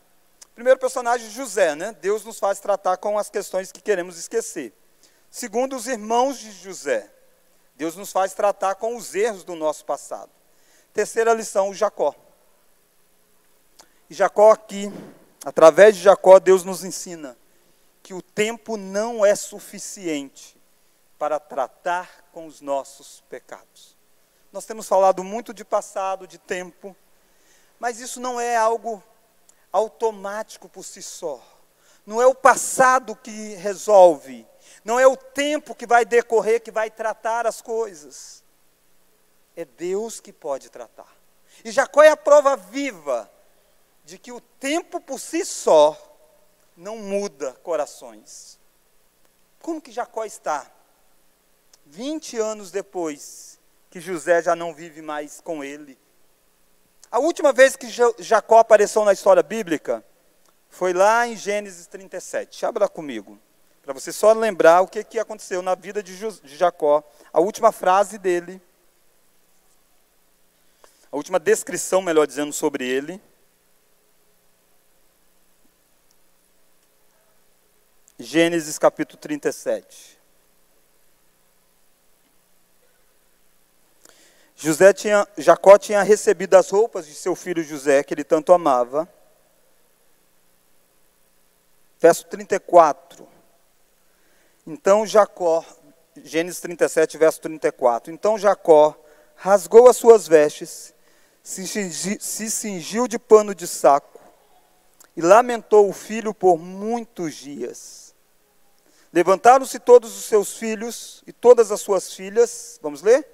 [0.56, 1.96] Primeiro personagem, José, né?
[2.00, 4.74] Deus nos faz tratar com as questões que queremos esquecer.
[5.30, 7.12] Segundo, os irmãos de José.
[7.76, 10.30] Deus nos faz tratar com os erros do nosso passado.
[10.94, 12.14] Terceira lição, o Jacó.
[14.08, 14.92] E Jacó aqui,
[15.44, 17.36] através de Jacó, Deus nos ensina
[18.04, 20.56] que o tempo não é suficiente
[21.18, 23.98] para tratar com os nossos pecados.
[24.52, 26.96] Nós temos falado muito de passado, de tempo,
[27.80, 29.02] mas isso não é algo
[29.74, 31.42] automático por si só.
[32.06, 34.48] Não é o passado que resolve,
[34.86, 38.44] não é o tempo que vai decorrer que vai tratar as coisas.
[39.56, 41.12] É Deus que pode tratar.
[41.66, 43.30] E Jacó é a prova viva
[44.04, 45.98] de que o tempo por si só
[46.76, 48.60] não muda corações.
[49.62, 50.70] Como que Jacó está?
[51.86, 53.60] 20 anos depois
[53.90, 55.98] que José já não vive mais com ele.
[57.14, 57.88] A última vez que
[58.18, 60.04] Jacó apareceu na história bíblica
[60.68, 62.66] foi lá em Gênesis 37.
[62.66, 63.38] Abra comigo,
[63.84, 67.04] para você só lembrar o que, que aconteceu na vida de, de Jacó.
[67.32, 68.60] A última frase dele,
[71.12, 73.22] a última descrição, melhor dizendo, sobre ele.
[78.18, 80.20] Gênesis capítulo 37.
[84.56, 89.08] José tinha, Jacó tinha recebido as roupas de seu filho José, que ele tanto amava.
[92.00, 93.28] Verso 34.
[94.66, 95.66] Então Jacó,
[96.24, 98.14] Gênesis 37, verso 34.
[98.14, 98.96] Então Jacó
[99.36, 100.94] rasgou as suas vestes,
[101.42, 104.22] se cingiu, de pano de saco
[105.16, 108.16] e lamentou o filho por muitos dias.
[109.12, 113.28] Levantaram-se todos os seus filhos e todas as suas filhas, vamos ler?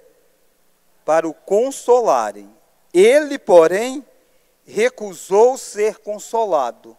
[1.10, 2.56] Para o consolarem.
[2.94, 4.06] Ele, porém,
[4.64, 6.96] recusou ser consolado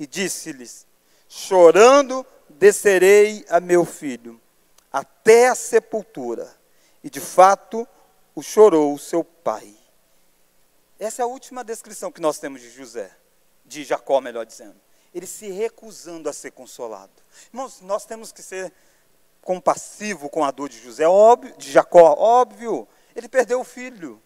[0.00, 0.86] e disse-lhes:
[1.28, 4.40] Chorando, descerei a meu filho
[4.90, 6.50] até a sepultura.
[7.02, 7.86] E de fato,
[8.34, 9.76] o chorou seu pai.
[10.98, 13.14] Essa é a última descrição que nós temos de José,
[13.62, 14.80] de Jacó, melhor dizendo
[15.14, 17.12] ele se recusando a ser consolado.
[17.52, 18.72] Irmãos, nós temos que ser
[19.42, 22.88] compassivo com a dor de José, óbvio, de Jacó, óbvio.
[23.14, 24.20] Ele perdeu o filho.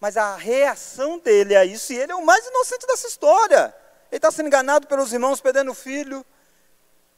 [0.00, 3.74] Mas a reação dele a isso, e ele é o mais inocente dessa história.
[4.10, 6.24] Ele está sendo enganado pelos irmãos, perdendo o filho.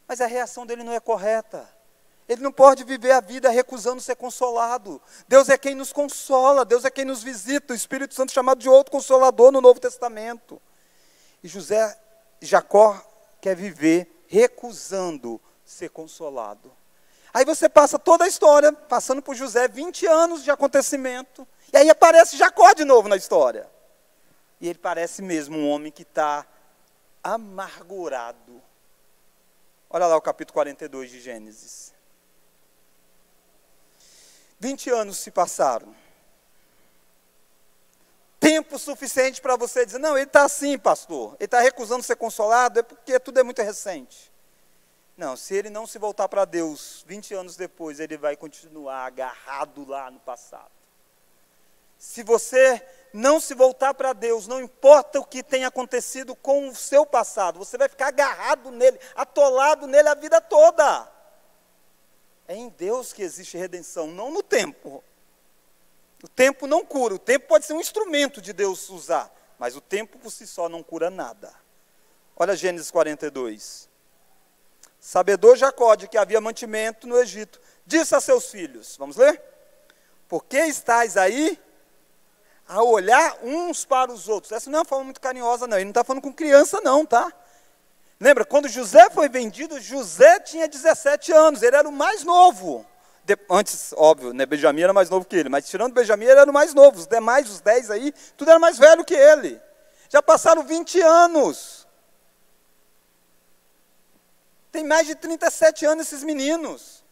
[0.07, 1.69] Mas a reação dele não é correta.
[2.29, 5.01] Ele não pode viver a vida recusando ser consolado.
[5.27, 8.69] Deus é quem nos consola, Deus é quem nos visita, o Espírito Santo chamado de
[8.69, 10.61] outro consolador no Novo Testamento.
[11.43, 11.99] E José
[12.41, 13.03] Jacó
[13.41, 16.71] quer viver recusando ser consolado.
[17.33, 21.91] Aí você passa toda a história, passando por José, 20 anos de acontecimento, e aí
[21.91, 23.69] aparece Jacó de novo na história.
[24.61, 26.47] E ele parece mesmo um homem que está
[27.23, 28.63] amargurado.
[29.91, 31.95] Olha lá o capítulo 42 de Gênesis.
[34.59, 35.95] 20 anos se passaram
[38.49, 42.81] tempo suficiente para você dizer: não, ele está assim, pastor, ele está recusando ser consolado,
[42.81, 44.33] é porque tudo é muito recente.
[45.19, 49.85] Não, se ele não se voltar para Deus 20 anos depois, ele vai continuar agarrado
[49.85, 50.71] lá no passado.
[51.99, 52.81] Se você
[53.13, 57.59] não se voltar para Deus, não importa o que tenha acontecido com o seu passado,
[57.59, 61.11] você vai ficar agarrado nele, atolado nele a vida toda.
[62.47, 65.03] É em Deus que existe redenção, não no tempo.
[66.23, 69.81] O tempo não cura, o tempo pode ser um instrumento de Deus usar, mas o
[69.81, 71.53] tempo por si só não cura nada.
[72.37, 73.88] Olha Gênesis 42.
[75.09, 79.41] Sabedor Jacó de que havia mantimento no Egito, disse a seus filhos: Vamos ler?
[80.29, 81.59] Por que estáis aí
[82.69, 84.53] a olhar uns para os outros?
[84.53, 85.79] Essa não é uma forma muito carinhosa, não.
[85.79, 87.33] Ele não está falando com criança, não, tá?
[88.21, 92.85] Lembra, quando José foi vendido, José tinha 17 anos, ele era o mais novo
[93.51, 96.53] antes, óbvio, né, Benjamim era mais novo que ele, mas tirando Benjamim, ele era o
[96.53, 96.99] mais novo.
[96.99, 99.59] Os demais, os dez aí, tudo era mais velho que ele.
[100.11, 101.78] Já passaram 20 anos.
[104.71, 107.03] Tem mais de 37 anos esses meninos.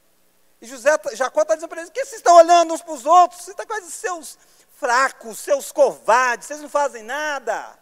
[0.61, 2.93] E José, tá, Jacó está dizendo para eles: o que vocês estão olhando uns para
[2.93, 3.43] os outros?
[3.43, 4.39] Vocês estão quase seus
[4.77, 7.79] fracos, seus covardes, vocês não fazem nada.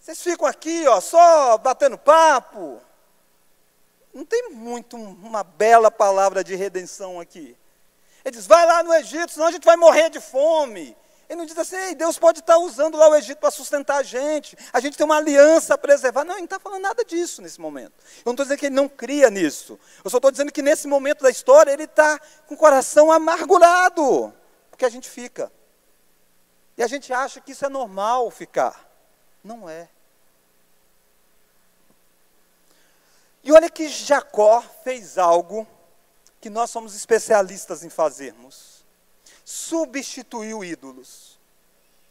[0.00, 2.80] Vocês ficam aqui, ó, só batendo papo.
[4.12, 7.56] Não tem muito uma bela palavra de redenção aqui.
[8.24, 10.96] Ele diz: vai lá no Egito, senão a gente vai morrer de fome.
[11.32, 14.54] Ele não diz assim, Deus pode estar usando lá o Egito para sustentar a gente,
[14.70, 16.24] a gente tem uma aliança a preservar.
[16.24, 17.94] Não, ele não está falando nada disso nesse momento.
[18.18, 19.80] Eu não estou dizendo que ele não cria nisso.
[20.04, 24.30] Eu só estou dizendo que nesse momento da história ele está com o coração amargurado,
[24.68, 25.50] porque a gente fica.
[26.76, 28.86] E a gente acha que isso é normal ficar.
[29.42, 29.88] Não é.
[33.42, 35.66] E olha que Jacó fez algo
[36.42, 38.71] que nós somos especialistas em fazermos.
[39.44, 41.38] Substituiu ídolos,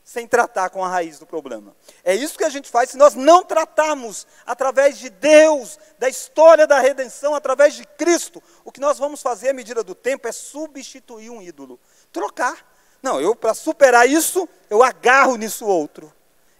[0.04, 1.76] sem tratar com a raiz do problema.
[2.04, 6.68] É isso que a gente faz se nós não tratarmos através de Deus, da história
[6.68, 8.44] da redenção, através de Cristo.
[8.66, 11.80] O que nós vamos fazer à medida do tempo é substituir um ídolo,
[12.12, 12.70] trocar.
[13.02, 16.14] Não, eu para superar isso, eu agarro nisso outro.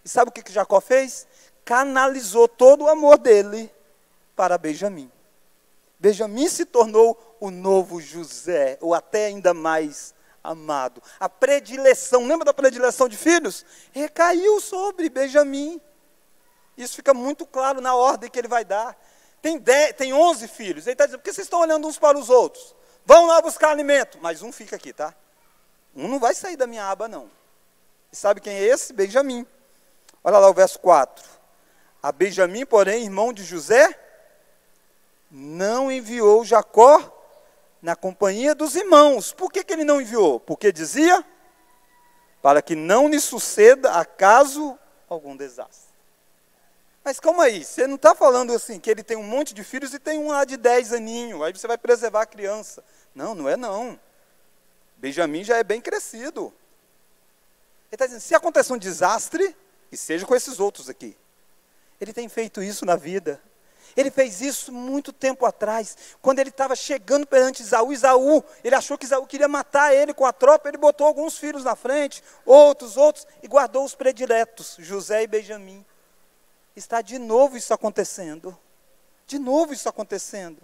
[0.04, 1.26] E sabe o que, que Jacó fez?
[1.64, 3.70] Canalizou todo o amor dele
[4.34, 5.10] para Benjamim.
[6.00, 11.02] Benjamim se tornou o novo José, ou até ainda mais amado.
[11.20, 13.64] A predileção, lembra da predileção de filhos?
[13.92, 15.80] Recaiu sobre Benjamim.
[16.76, 18.96] Isso fica muito claro na ordem que ele vai dar.
[19.40, 20.86] Tem, dez, tem 11 filhos.
[20.86, 22.74] Ele está dizendo, por que vocês estão olhando uns para os outros?
[23.04, 24.18] Vão lá buscar alimento.
[24.20, 25.14] Mas um fica aqui, tá?
[25.94, 27.30] Um não vai sair da minha aba, não.
[28.12, 28.92] E sabe quem é esse?
[28.92, 29.46] Benjamim.
[30.24, 31.24] Olha lá o verso 4.
[32.02, 33.98] A Benjamim, porém, irmão de José,
[35.30, 37.21] não enviou Jacó
[37.82, 39.32] na companhia dos irmãos.
[39.32, 40.38] Por que, que ele não enviou?
[40.38, 41.24] Porque dizia:
[42.40, 44.78] para que não lhe suceda acaso
[45.08, 45.92] algum desastre.
[47.04, 49.92] Mas calma aí, você não está falando assim que ele tem um monte de filhos
[49.92, 52.84] e tem um lá de 10 aninhos, aí você vai preservar a criança.
[53.12, 53.98] Não, não é não.
[54.96, 56.54] Benjamim já é bem crescido.
[57.90, 59.56] Ele está dizendo, se acontecer um desastre,
[59.90, 61.16] e seja com esses outros aqui,
[62.00, 63.42] ele tem feito isso na vida.
[63.96, 67.92] Ele fez isso muito tempo atrás, quando ele estava chegando perante Isaú.
[67.92, 71.64] Isaú, ele achou que Isaú queria matar ele com a tropa, ele botou alguns filhos
[71.64, 75.84] na frente, outros, outros, e guardou os prediletos, José e Benjamim.
[76.74, 78.58] Está de novo isso acontecendo.
[79.26, 80.60] De novo isso acontecendo.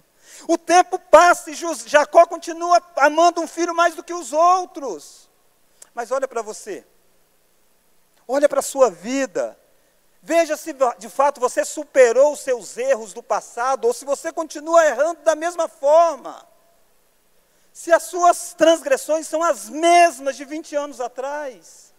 [0.46, 5.28] O tempo passa e Jacó continua amando um filho mais do que os outros.
[5.94, 6.84] Mas olha para você,
[8.26, 9.57] olha para a sua vida.
[10.22, 14.84] Veja se de fato você superou os seus erros do passado ou se você continua
[14.84, 16.46] errando da mesma forma.
[17.72, 21.94] Se as suas transgressões são as mesmas de 20 anos atrás.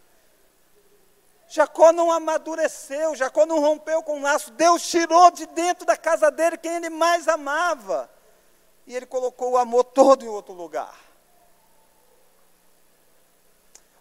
[1.47, 4.51] Jacó não amadureceu, Jacó não rompeu com o laço.
[4.51, 8.09] Deus tirou de dentro da casa dele quem ele mais amava.
[8.85, 10.95] E ele colocou o amor todo em outro lugar.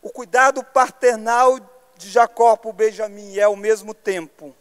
[0.02, 1.58] O cuidado paternal
[1.98, 4.54] de Jacó por Benjamim é ao mesmo tempo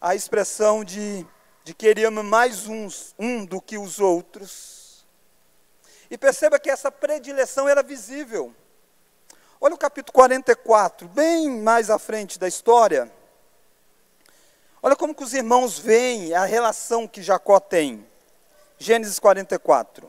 [0.00, 1.26] a expressão de,
[1.64, 5.04] de que ele ama mais uns, um do que os outros.
[6.08, 8.54] E perceba que essa predileção era visível.
[9.60, 13.12] Olha o capítulo 44, bem mais à frente da história.
[14.80, 18.06] Olha como que os irmãos veem a relação que Jacó tem.
[18.78, 20.08] Gênesis 44.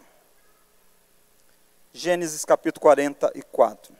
[1.92, 3.99] Gênesis capítulo 44.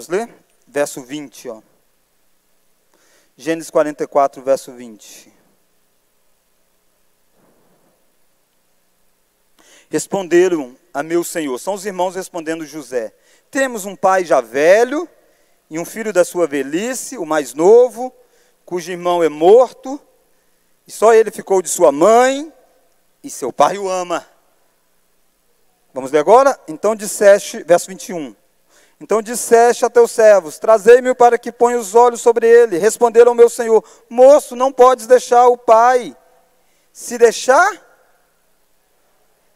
[0.00, 0.34] Vamos ler?
[0.66, 1.60] Verso 20, ó.
[3.36, 5.30] Gênesis 44, verso 20.
[9.90, 13.12] Responderam a meu senhor, são os irmãos respondendo José:
[13.50, 15.06] Temos um pai já velho
[15.68, 18.10] e um filho da sua velhice, o mais novo,
[18.64, 20.00] cujo irmão é morto,
[20.86, 22.50] e só ele ficou de sua mãe,
[23.22, 24.26] e seu pai o ama.
[25.92, 26.58] Vamos ler agora?
[26.66, 28.39] Então disseste, verso 21.
[29.00, 32.76] Então disseste a teus servos: Trazei-me para que ponha os olhos sobre ele.
[32.76, 36.14] Responderam meu senhor: Moço, não podes deixar o pai.
[36.92, 37.70] Se deixar,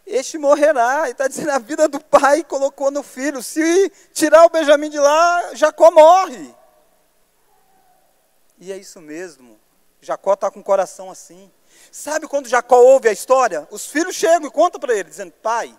[0.07, 1.09] este morrerá.
[1.09, 3.42] E está dizendo: a vida do pai colocou no filho.
[3.42, 6.55] Se tirar o Benjamim de lá, Jacó morre.
[8.59, 9.61] E é isso mesmo.
[10.01, 11.53] Jacó está com o coração assim.
[11.92, 13.68] Sabe quando Jacó ouve a história?
[13.70, 15.78] Os filhos chegam e contam para ele, dizendo: Pai,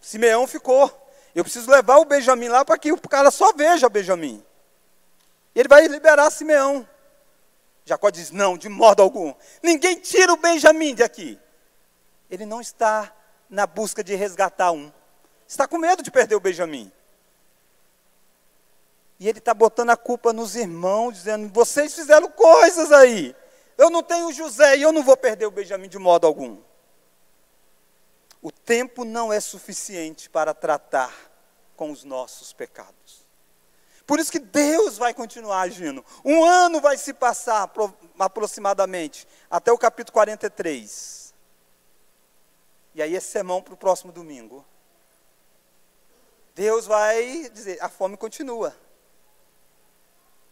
[0.00, 1.01] Simeão ficou.
[1.34, 4.44] Eu preciso levar o Benjamim lá para que o cara só veja Benjamim.
[5.54, 6.86] E ele vai liberar Simeão.
[7.84, 9.34] Jacó diz: Não, de modo algum.
[9.62, 11.38] Ninguém tira o Benjamim de aqui.
[12.30, 13.12] Ele não está
[13.48, 14.92] na busca de resgatar um.
[15.46, 16.90] Está com medo de perder o Benjamim.
[19.18, 23.34] E ele está botando a culpa nos irmãos, dizendo: Vocês fizeram coisas aí.
[23.76, 26.58] Eu não tenho José e eu não vou perder o Benjamim de modo algum.
[28.42, 31.14] O tempo não é suficiente para tratar
[31.76, 33.22] com os nossos pecados.
[34.04, 36.04] Por isso que Deus vai continuar agindo.
[36.24, 37.70] Um ano vai se passar
[38.18, 41.32] aproximadamente, até o capítulo 43.
[42.96, 44.66] E aí esse sermão para o próximo domingo.
[46.54, 48.76] Deus vai dizer: a fome continua.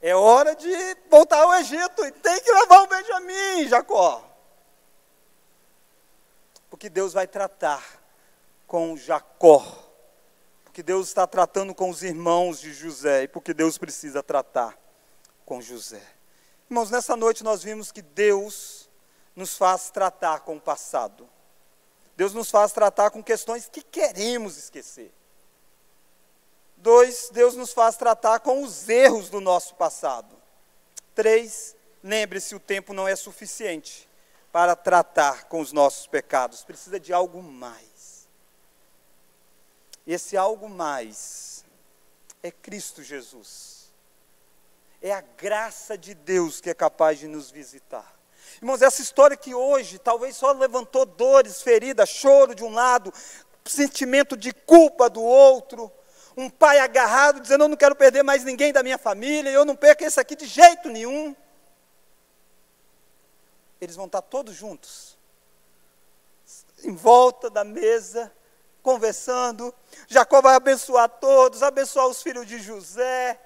[0.00, 0.70] É hora de
[1.10, 4.29] voltar ao Egito e tem que levar o Benjamim, Jacó.
[6.80, 7.84] Porque Deus vai tratar
[8.66, 9.62] com Jacó.
[10.64, 14.78] Porque Deus está tratando com os irmãos de José e porque Deus precisa tratar
[15.44, 16.02] com José.
[16.70, 18.88] Irmãos, nessa noite nós vimos que Deus
[19.36, 21.28] nos faz tratar com o passado.
[22.16, 25.12] Deus nos faz tratar com questões que queremos esquecer.
[26.78, 30.34] Dois, Deus nos faz tratar com os erros do nosso passado.
[31.14, 34.08] Três, lembre-se, o tempo não é suficiente
[34.52, 36.64] para tratar com os nossos pecados.
[36.64, 38.28] Precisa de algo mais.
[40.06, 41.64] Esse algo mais
[42.42, 43.92] é Cristo Jesus.
[45.00, 48.18] É a graça de Deus que é capaz de nos visitar.
[48.60, 53.12] Irmãos, essa história que hoje talvez só levantou dores, feridas, choro de um lado,
[53.64, 55.90] sentimento de culpa do outro,
[56.36, 59.76] um pai agarrado, dizendo: Eu não quero perder mais ninguém da minha família, eu não
[59.76, 61.34] perco esse aqui de jeito nenhum.
[63.80, 65.16] Eles vão estar todos juntos,
[66.84, 68.32] em volta da mesa,
[68.82, 69.74] conversando.
[70.06, 73.40] Jacó vai abençoar todos, abençoar os filhos de José.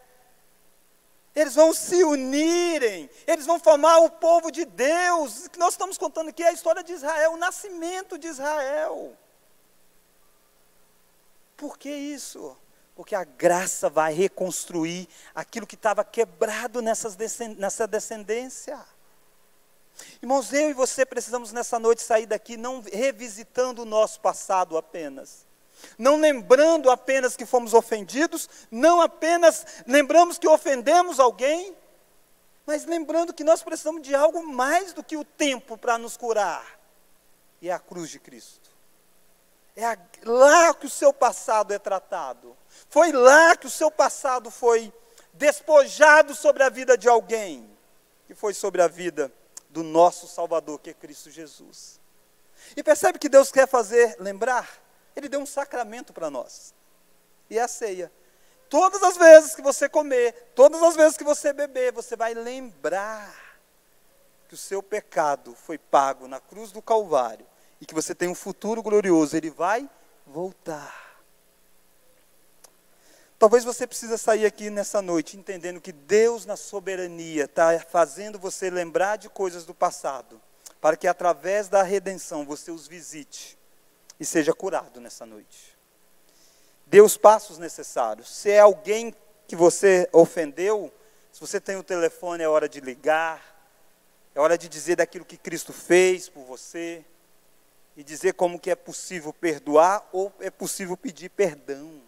[1.35, 5.49] Eles vão se unirem, eles vão formar o povo de Deus.
[5.49, 9.17] Que nós estamos contando aqui é a história de Israel, o nascimento de Israel.
[11.57, 12.57] Por que isso?
[12.95, 17.17] Porque a graça vai reconstruir aquilo que estava quebrado nessas
[17.57, 18.94] nessa descendência.
[20.21, 25.47] Irmãos, eu e você precisamos nessa noite sair daqui não revisitando o nosso passado apenas.
[25.99, 31.77] Não lembrando apenas que fomos ofendidos, não apenas lembramos que ofendemos alguém,
[32.67, 36.65] mas lembrando que nós precisamos de algo mais do que o tempo para nos curar.
[37.61, 38.71] E é a cruz de Cristo.
[39.77, 42.57] É lá que o seu passado é tratado.
[42.89, 44.93] Foi lá que o seu passado foi
[45.33, 47.69] despojado sobre a vida de alguém,
[48.27, 49.33] que foi sobre a vida
[49.75, 52.01] do nosso Salvador, que é Cristo Jesus.
[52.77, 54.81] E percebe que Deus quer fazer lembrar?
[55.17, 56.73] Ele deu um sacramento para nós.
[57.51, 58.11] E é a ceia.
[58.71, 63.35] Todas as vezes que você comer, todas as vezes que você beber, você vai lembrar
[64.47, 67.45] que o seu pecado foi pago na cruz do Calvário
[67.81, 69.37] e que você tem um futuro glorioso.
[69.37, 69.91] Ele vai
[70.25, 71.04] voltar.
[73.45, 78.71] Talvez você precise sair aqui nessa noite entendendo que Deus, na soberania, está fazendo você
[78.71, 80.41] lembrar de coisas do passado,
[80.81, 83.59] para que através da redenção você os visite
[84.19, 85.77] e seja curado nessa noite.
[86.87, 88.35] Dê os passos necessários.
[88.35, 89.15] Se é alguém
[89.47, 90.91] que você ofendeu,
[91.31, 93.43] se você tem o telefone, é hora de ligar,
[94.35, 97.05] é hora de dizer daquilo que Cristo fez por você
[97.95, 102.04] e dizer como que é possível perdoar ou é possível pedir perdão.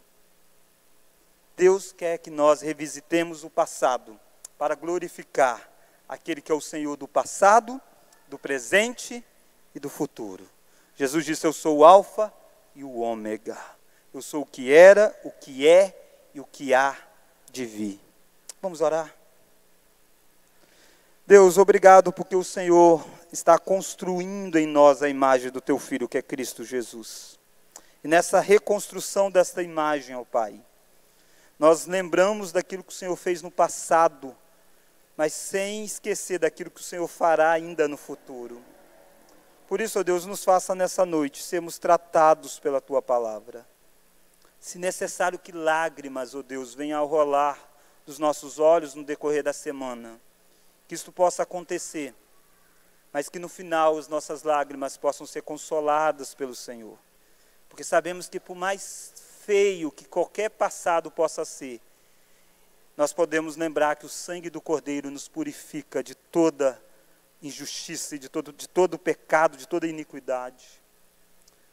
[1.56, 4.20] Deus quer que nós revisitemos o passado
[4.58, 5.68] para glorificar
[6.08, 7.80] aquele que é o Senhor do passado,
[8.28, 9.24] do presente
[9.74, 10.48] e do futuro.
[10.96, 12.32] Jesus disse: Eu sou o Alfa
[12.74, 13.56] e o Ômega.
[14.12, 16.96] Eu sou o que era, o que é e o que há
[17.50, 18.00] de vir.
[18.60, 19.14] Vamos orar?
[21.26, 26.18] Deus, obrigado porque o Senhor está construindo em nós a imagem do teu filho, que
[26.18, 27.38] é Cristo Jesus.
[28.04, 30.60] E nessa reconstrução desta imagem, ó Pai,
[31.58, 34.36] nós lembramos daquilo que o Senhor fez no passado,
[35.16, 38.62] mas sem esquecer daquilo que o Senhor fará ainda no futuro.
[39.66, 43.66] Por isso, ó Deus, nos faça nessa noite sermos tratados pela tua palavra.
[44.60, 47.58] Se necessário que lágrimas, ó Deus, venham a rolar
[48.04, 50.20] dos nossos olhos no decorrer da semana,
[50.86, 52.14] que isto possa acontecer,
[53.12, 56.98] mas que no final as nossas lágrimas possam ser consoladas pelo Senhor.
[57.68, 59.12] Porque sabemos que por mais
[59.46, 61.80] feio que qualquer passado possa ser,
[62.96, 66.82] nós podemos lembrar que o sangue do Cordeiro nos purifica de toda
[67.40, 70.66] injustiça de todo, de todo pecado, de toda iniquidade.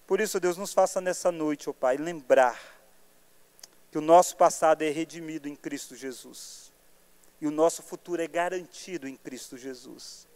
[0.05, 2.61] Por isso, Deus, nos faça nessa noite, ó oh Pai, lembrar
[3.89, 6.71] que o nosso passado é redimido em Cristo Jesus
[7.41, 10.28] e o nosso futuro é garantido em Cristo Jesus.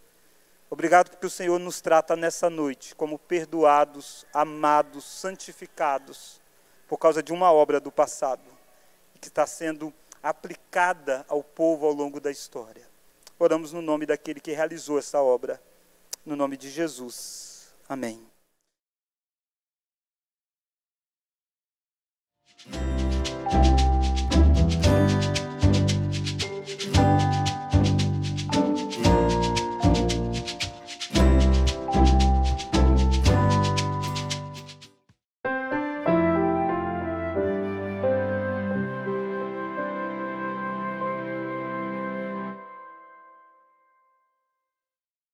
[0.70, 6.42] Obrigado porque o Senhor nos trata nessa noite como perdoados, amados, santificados
[6.88, 8.44] por causa de uma obra do passado
[9.20, 12.88] que está sendo aplicada ao povo ao longo da história.
[13.40, 15.62] Oramos no nome daquele que realizou essa obra,
[16.26, 17.74] no nome de Jesus.
[17.88, 18.27] Amém.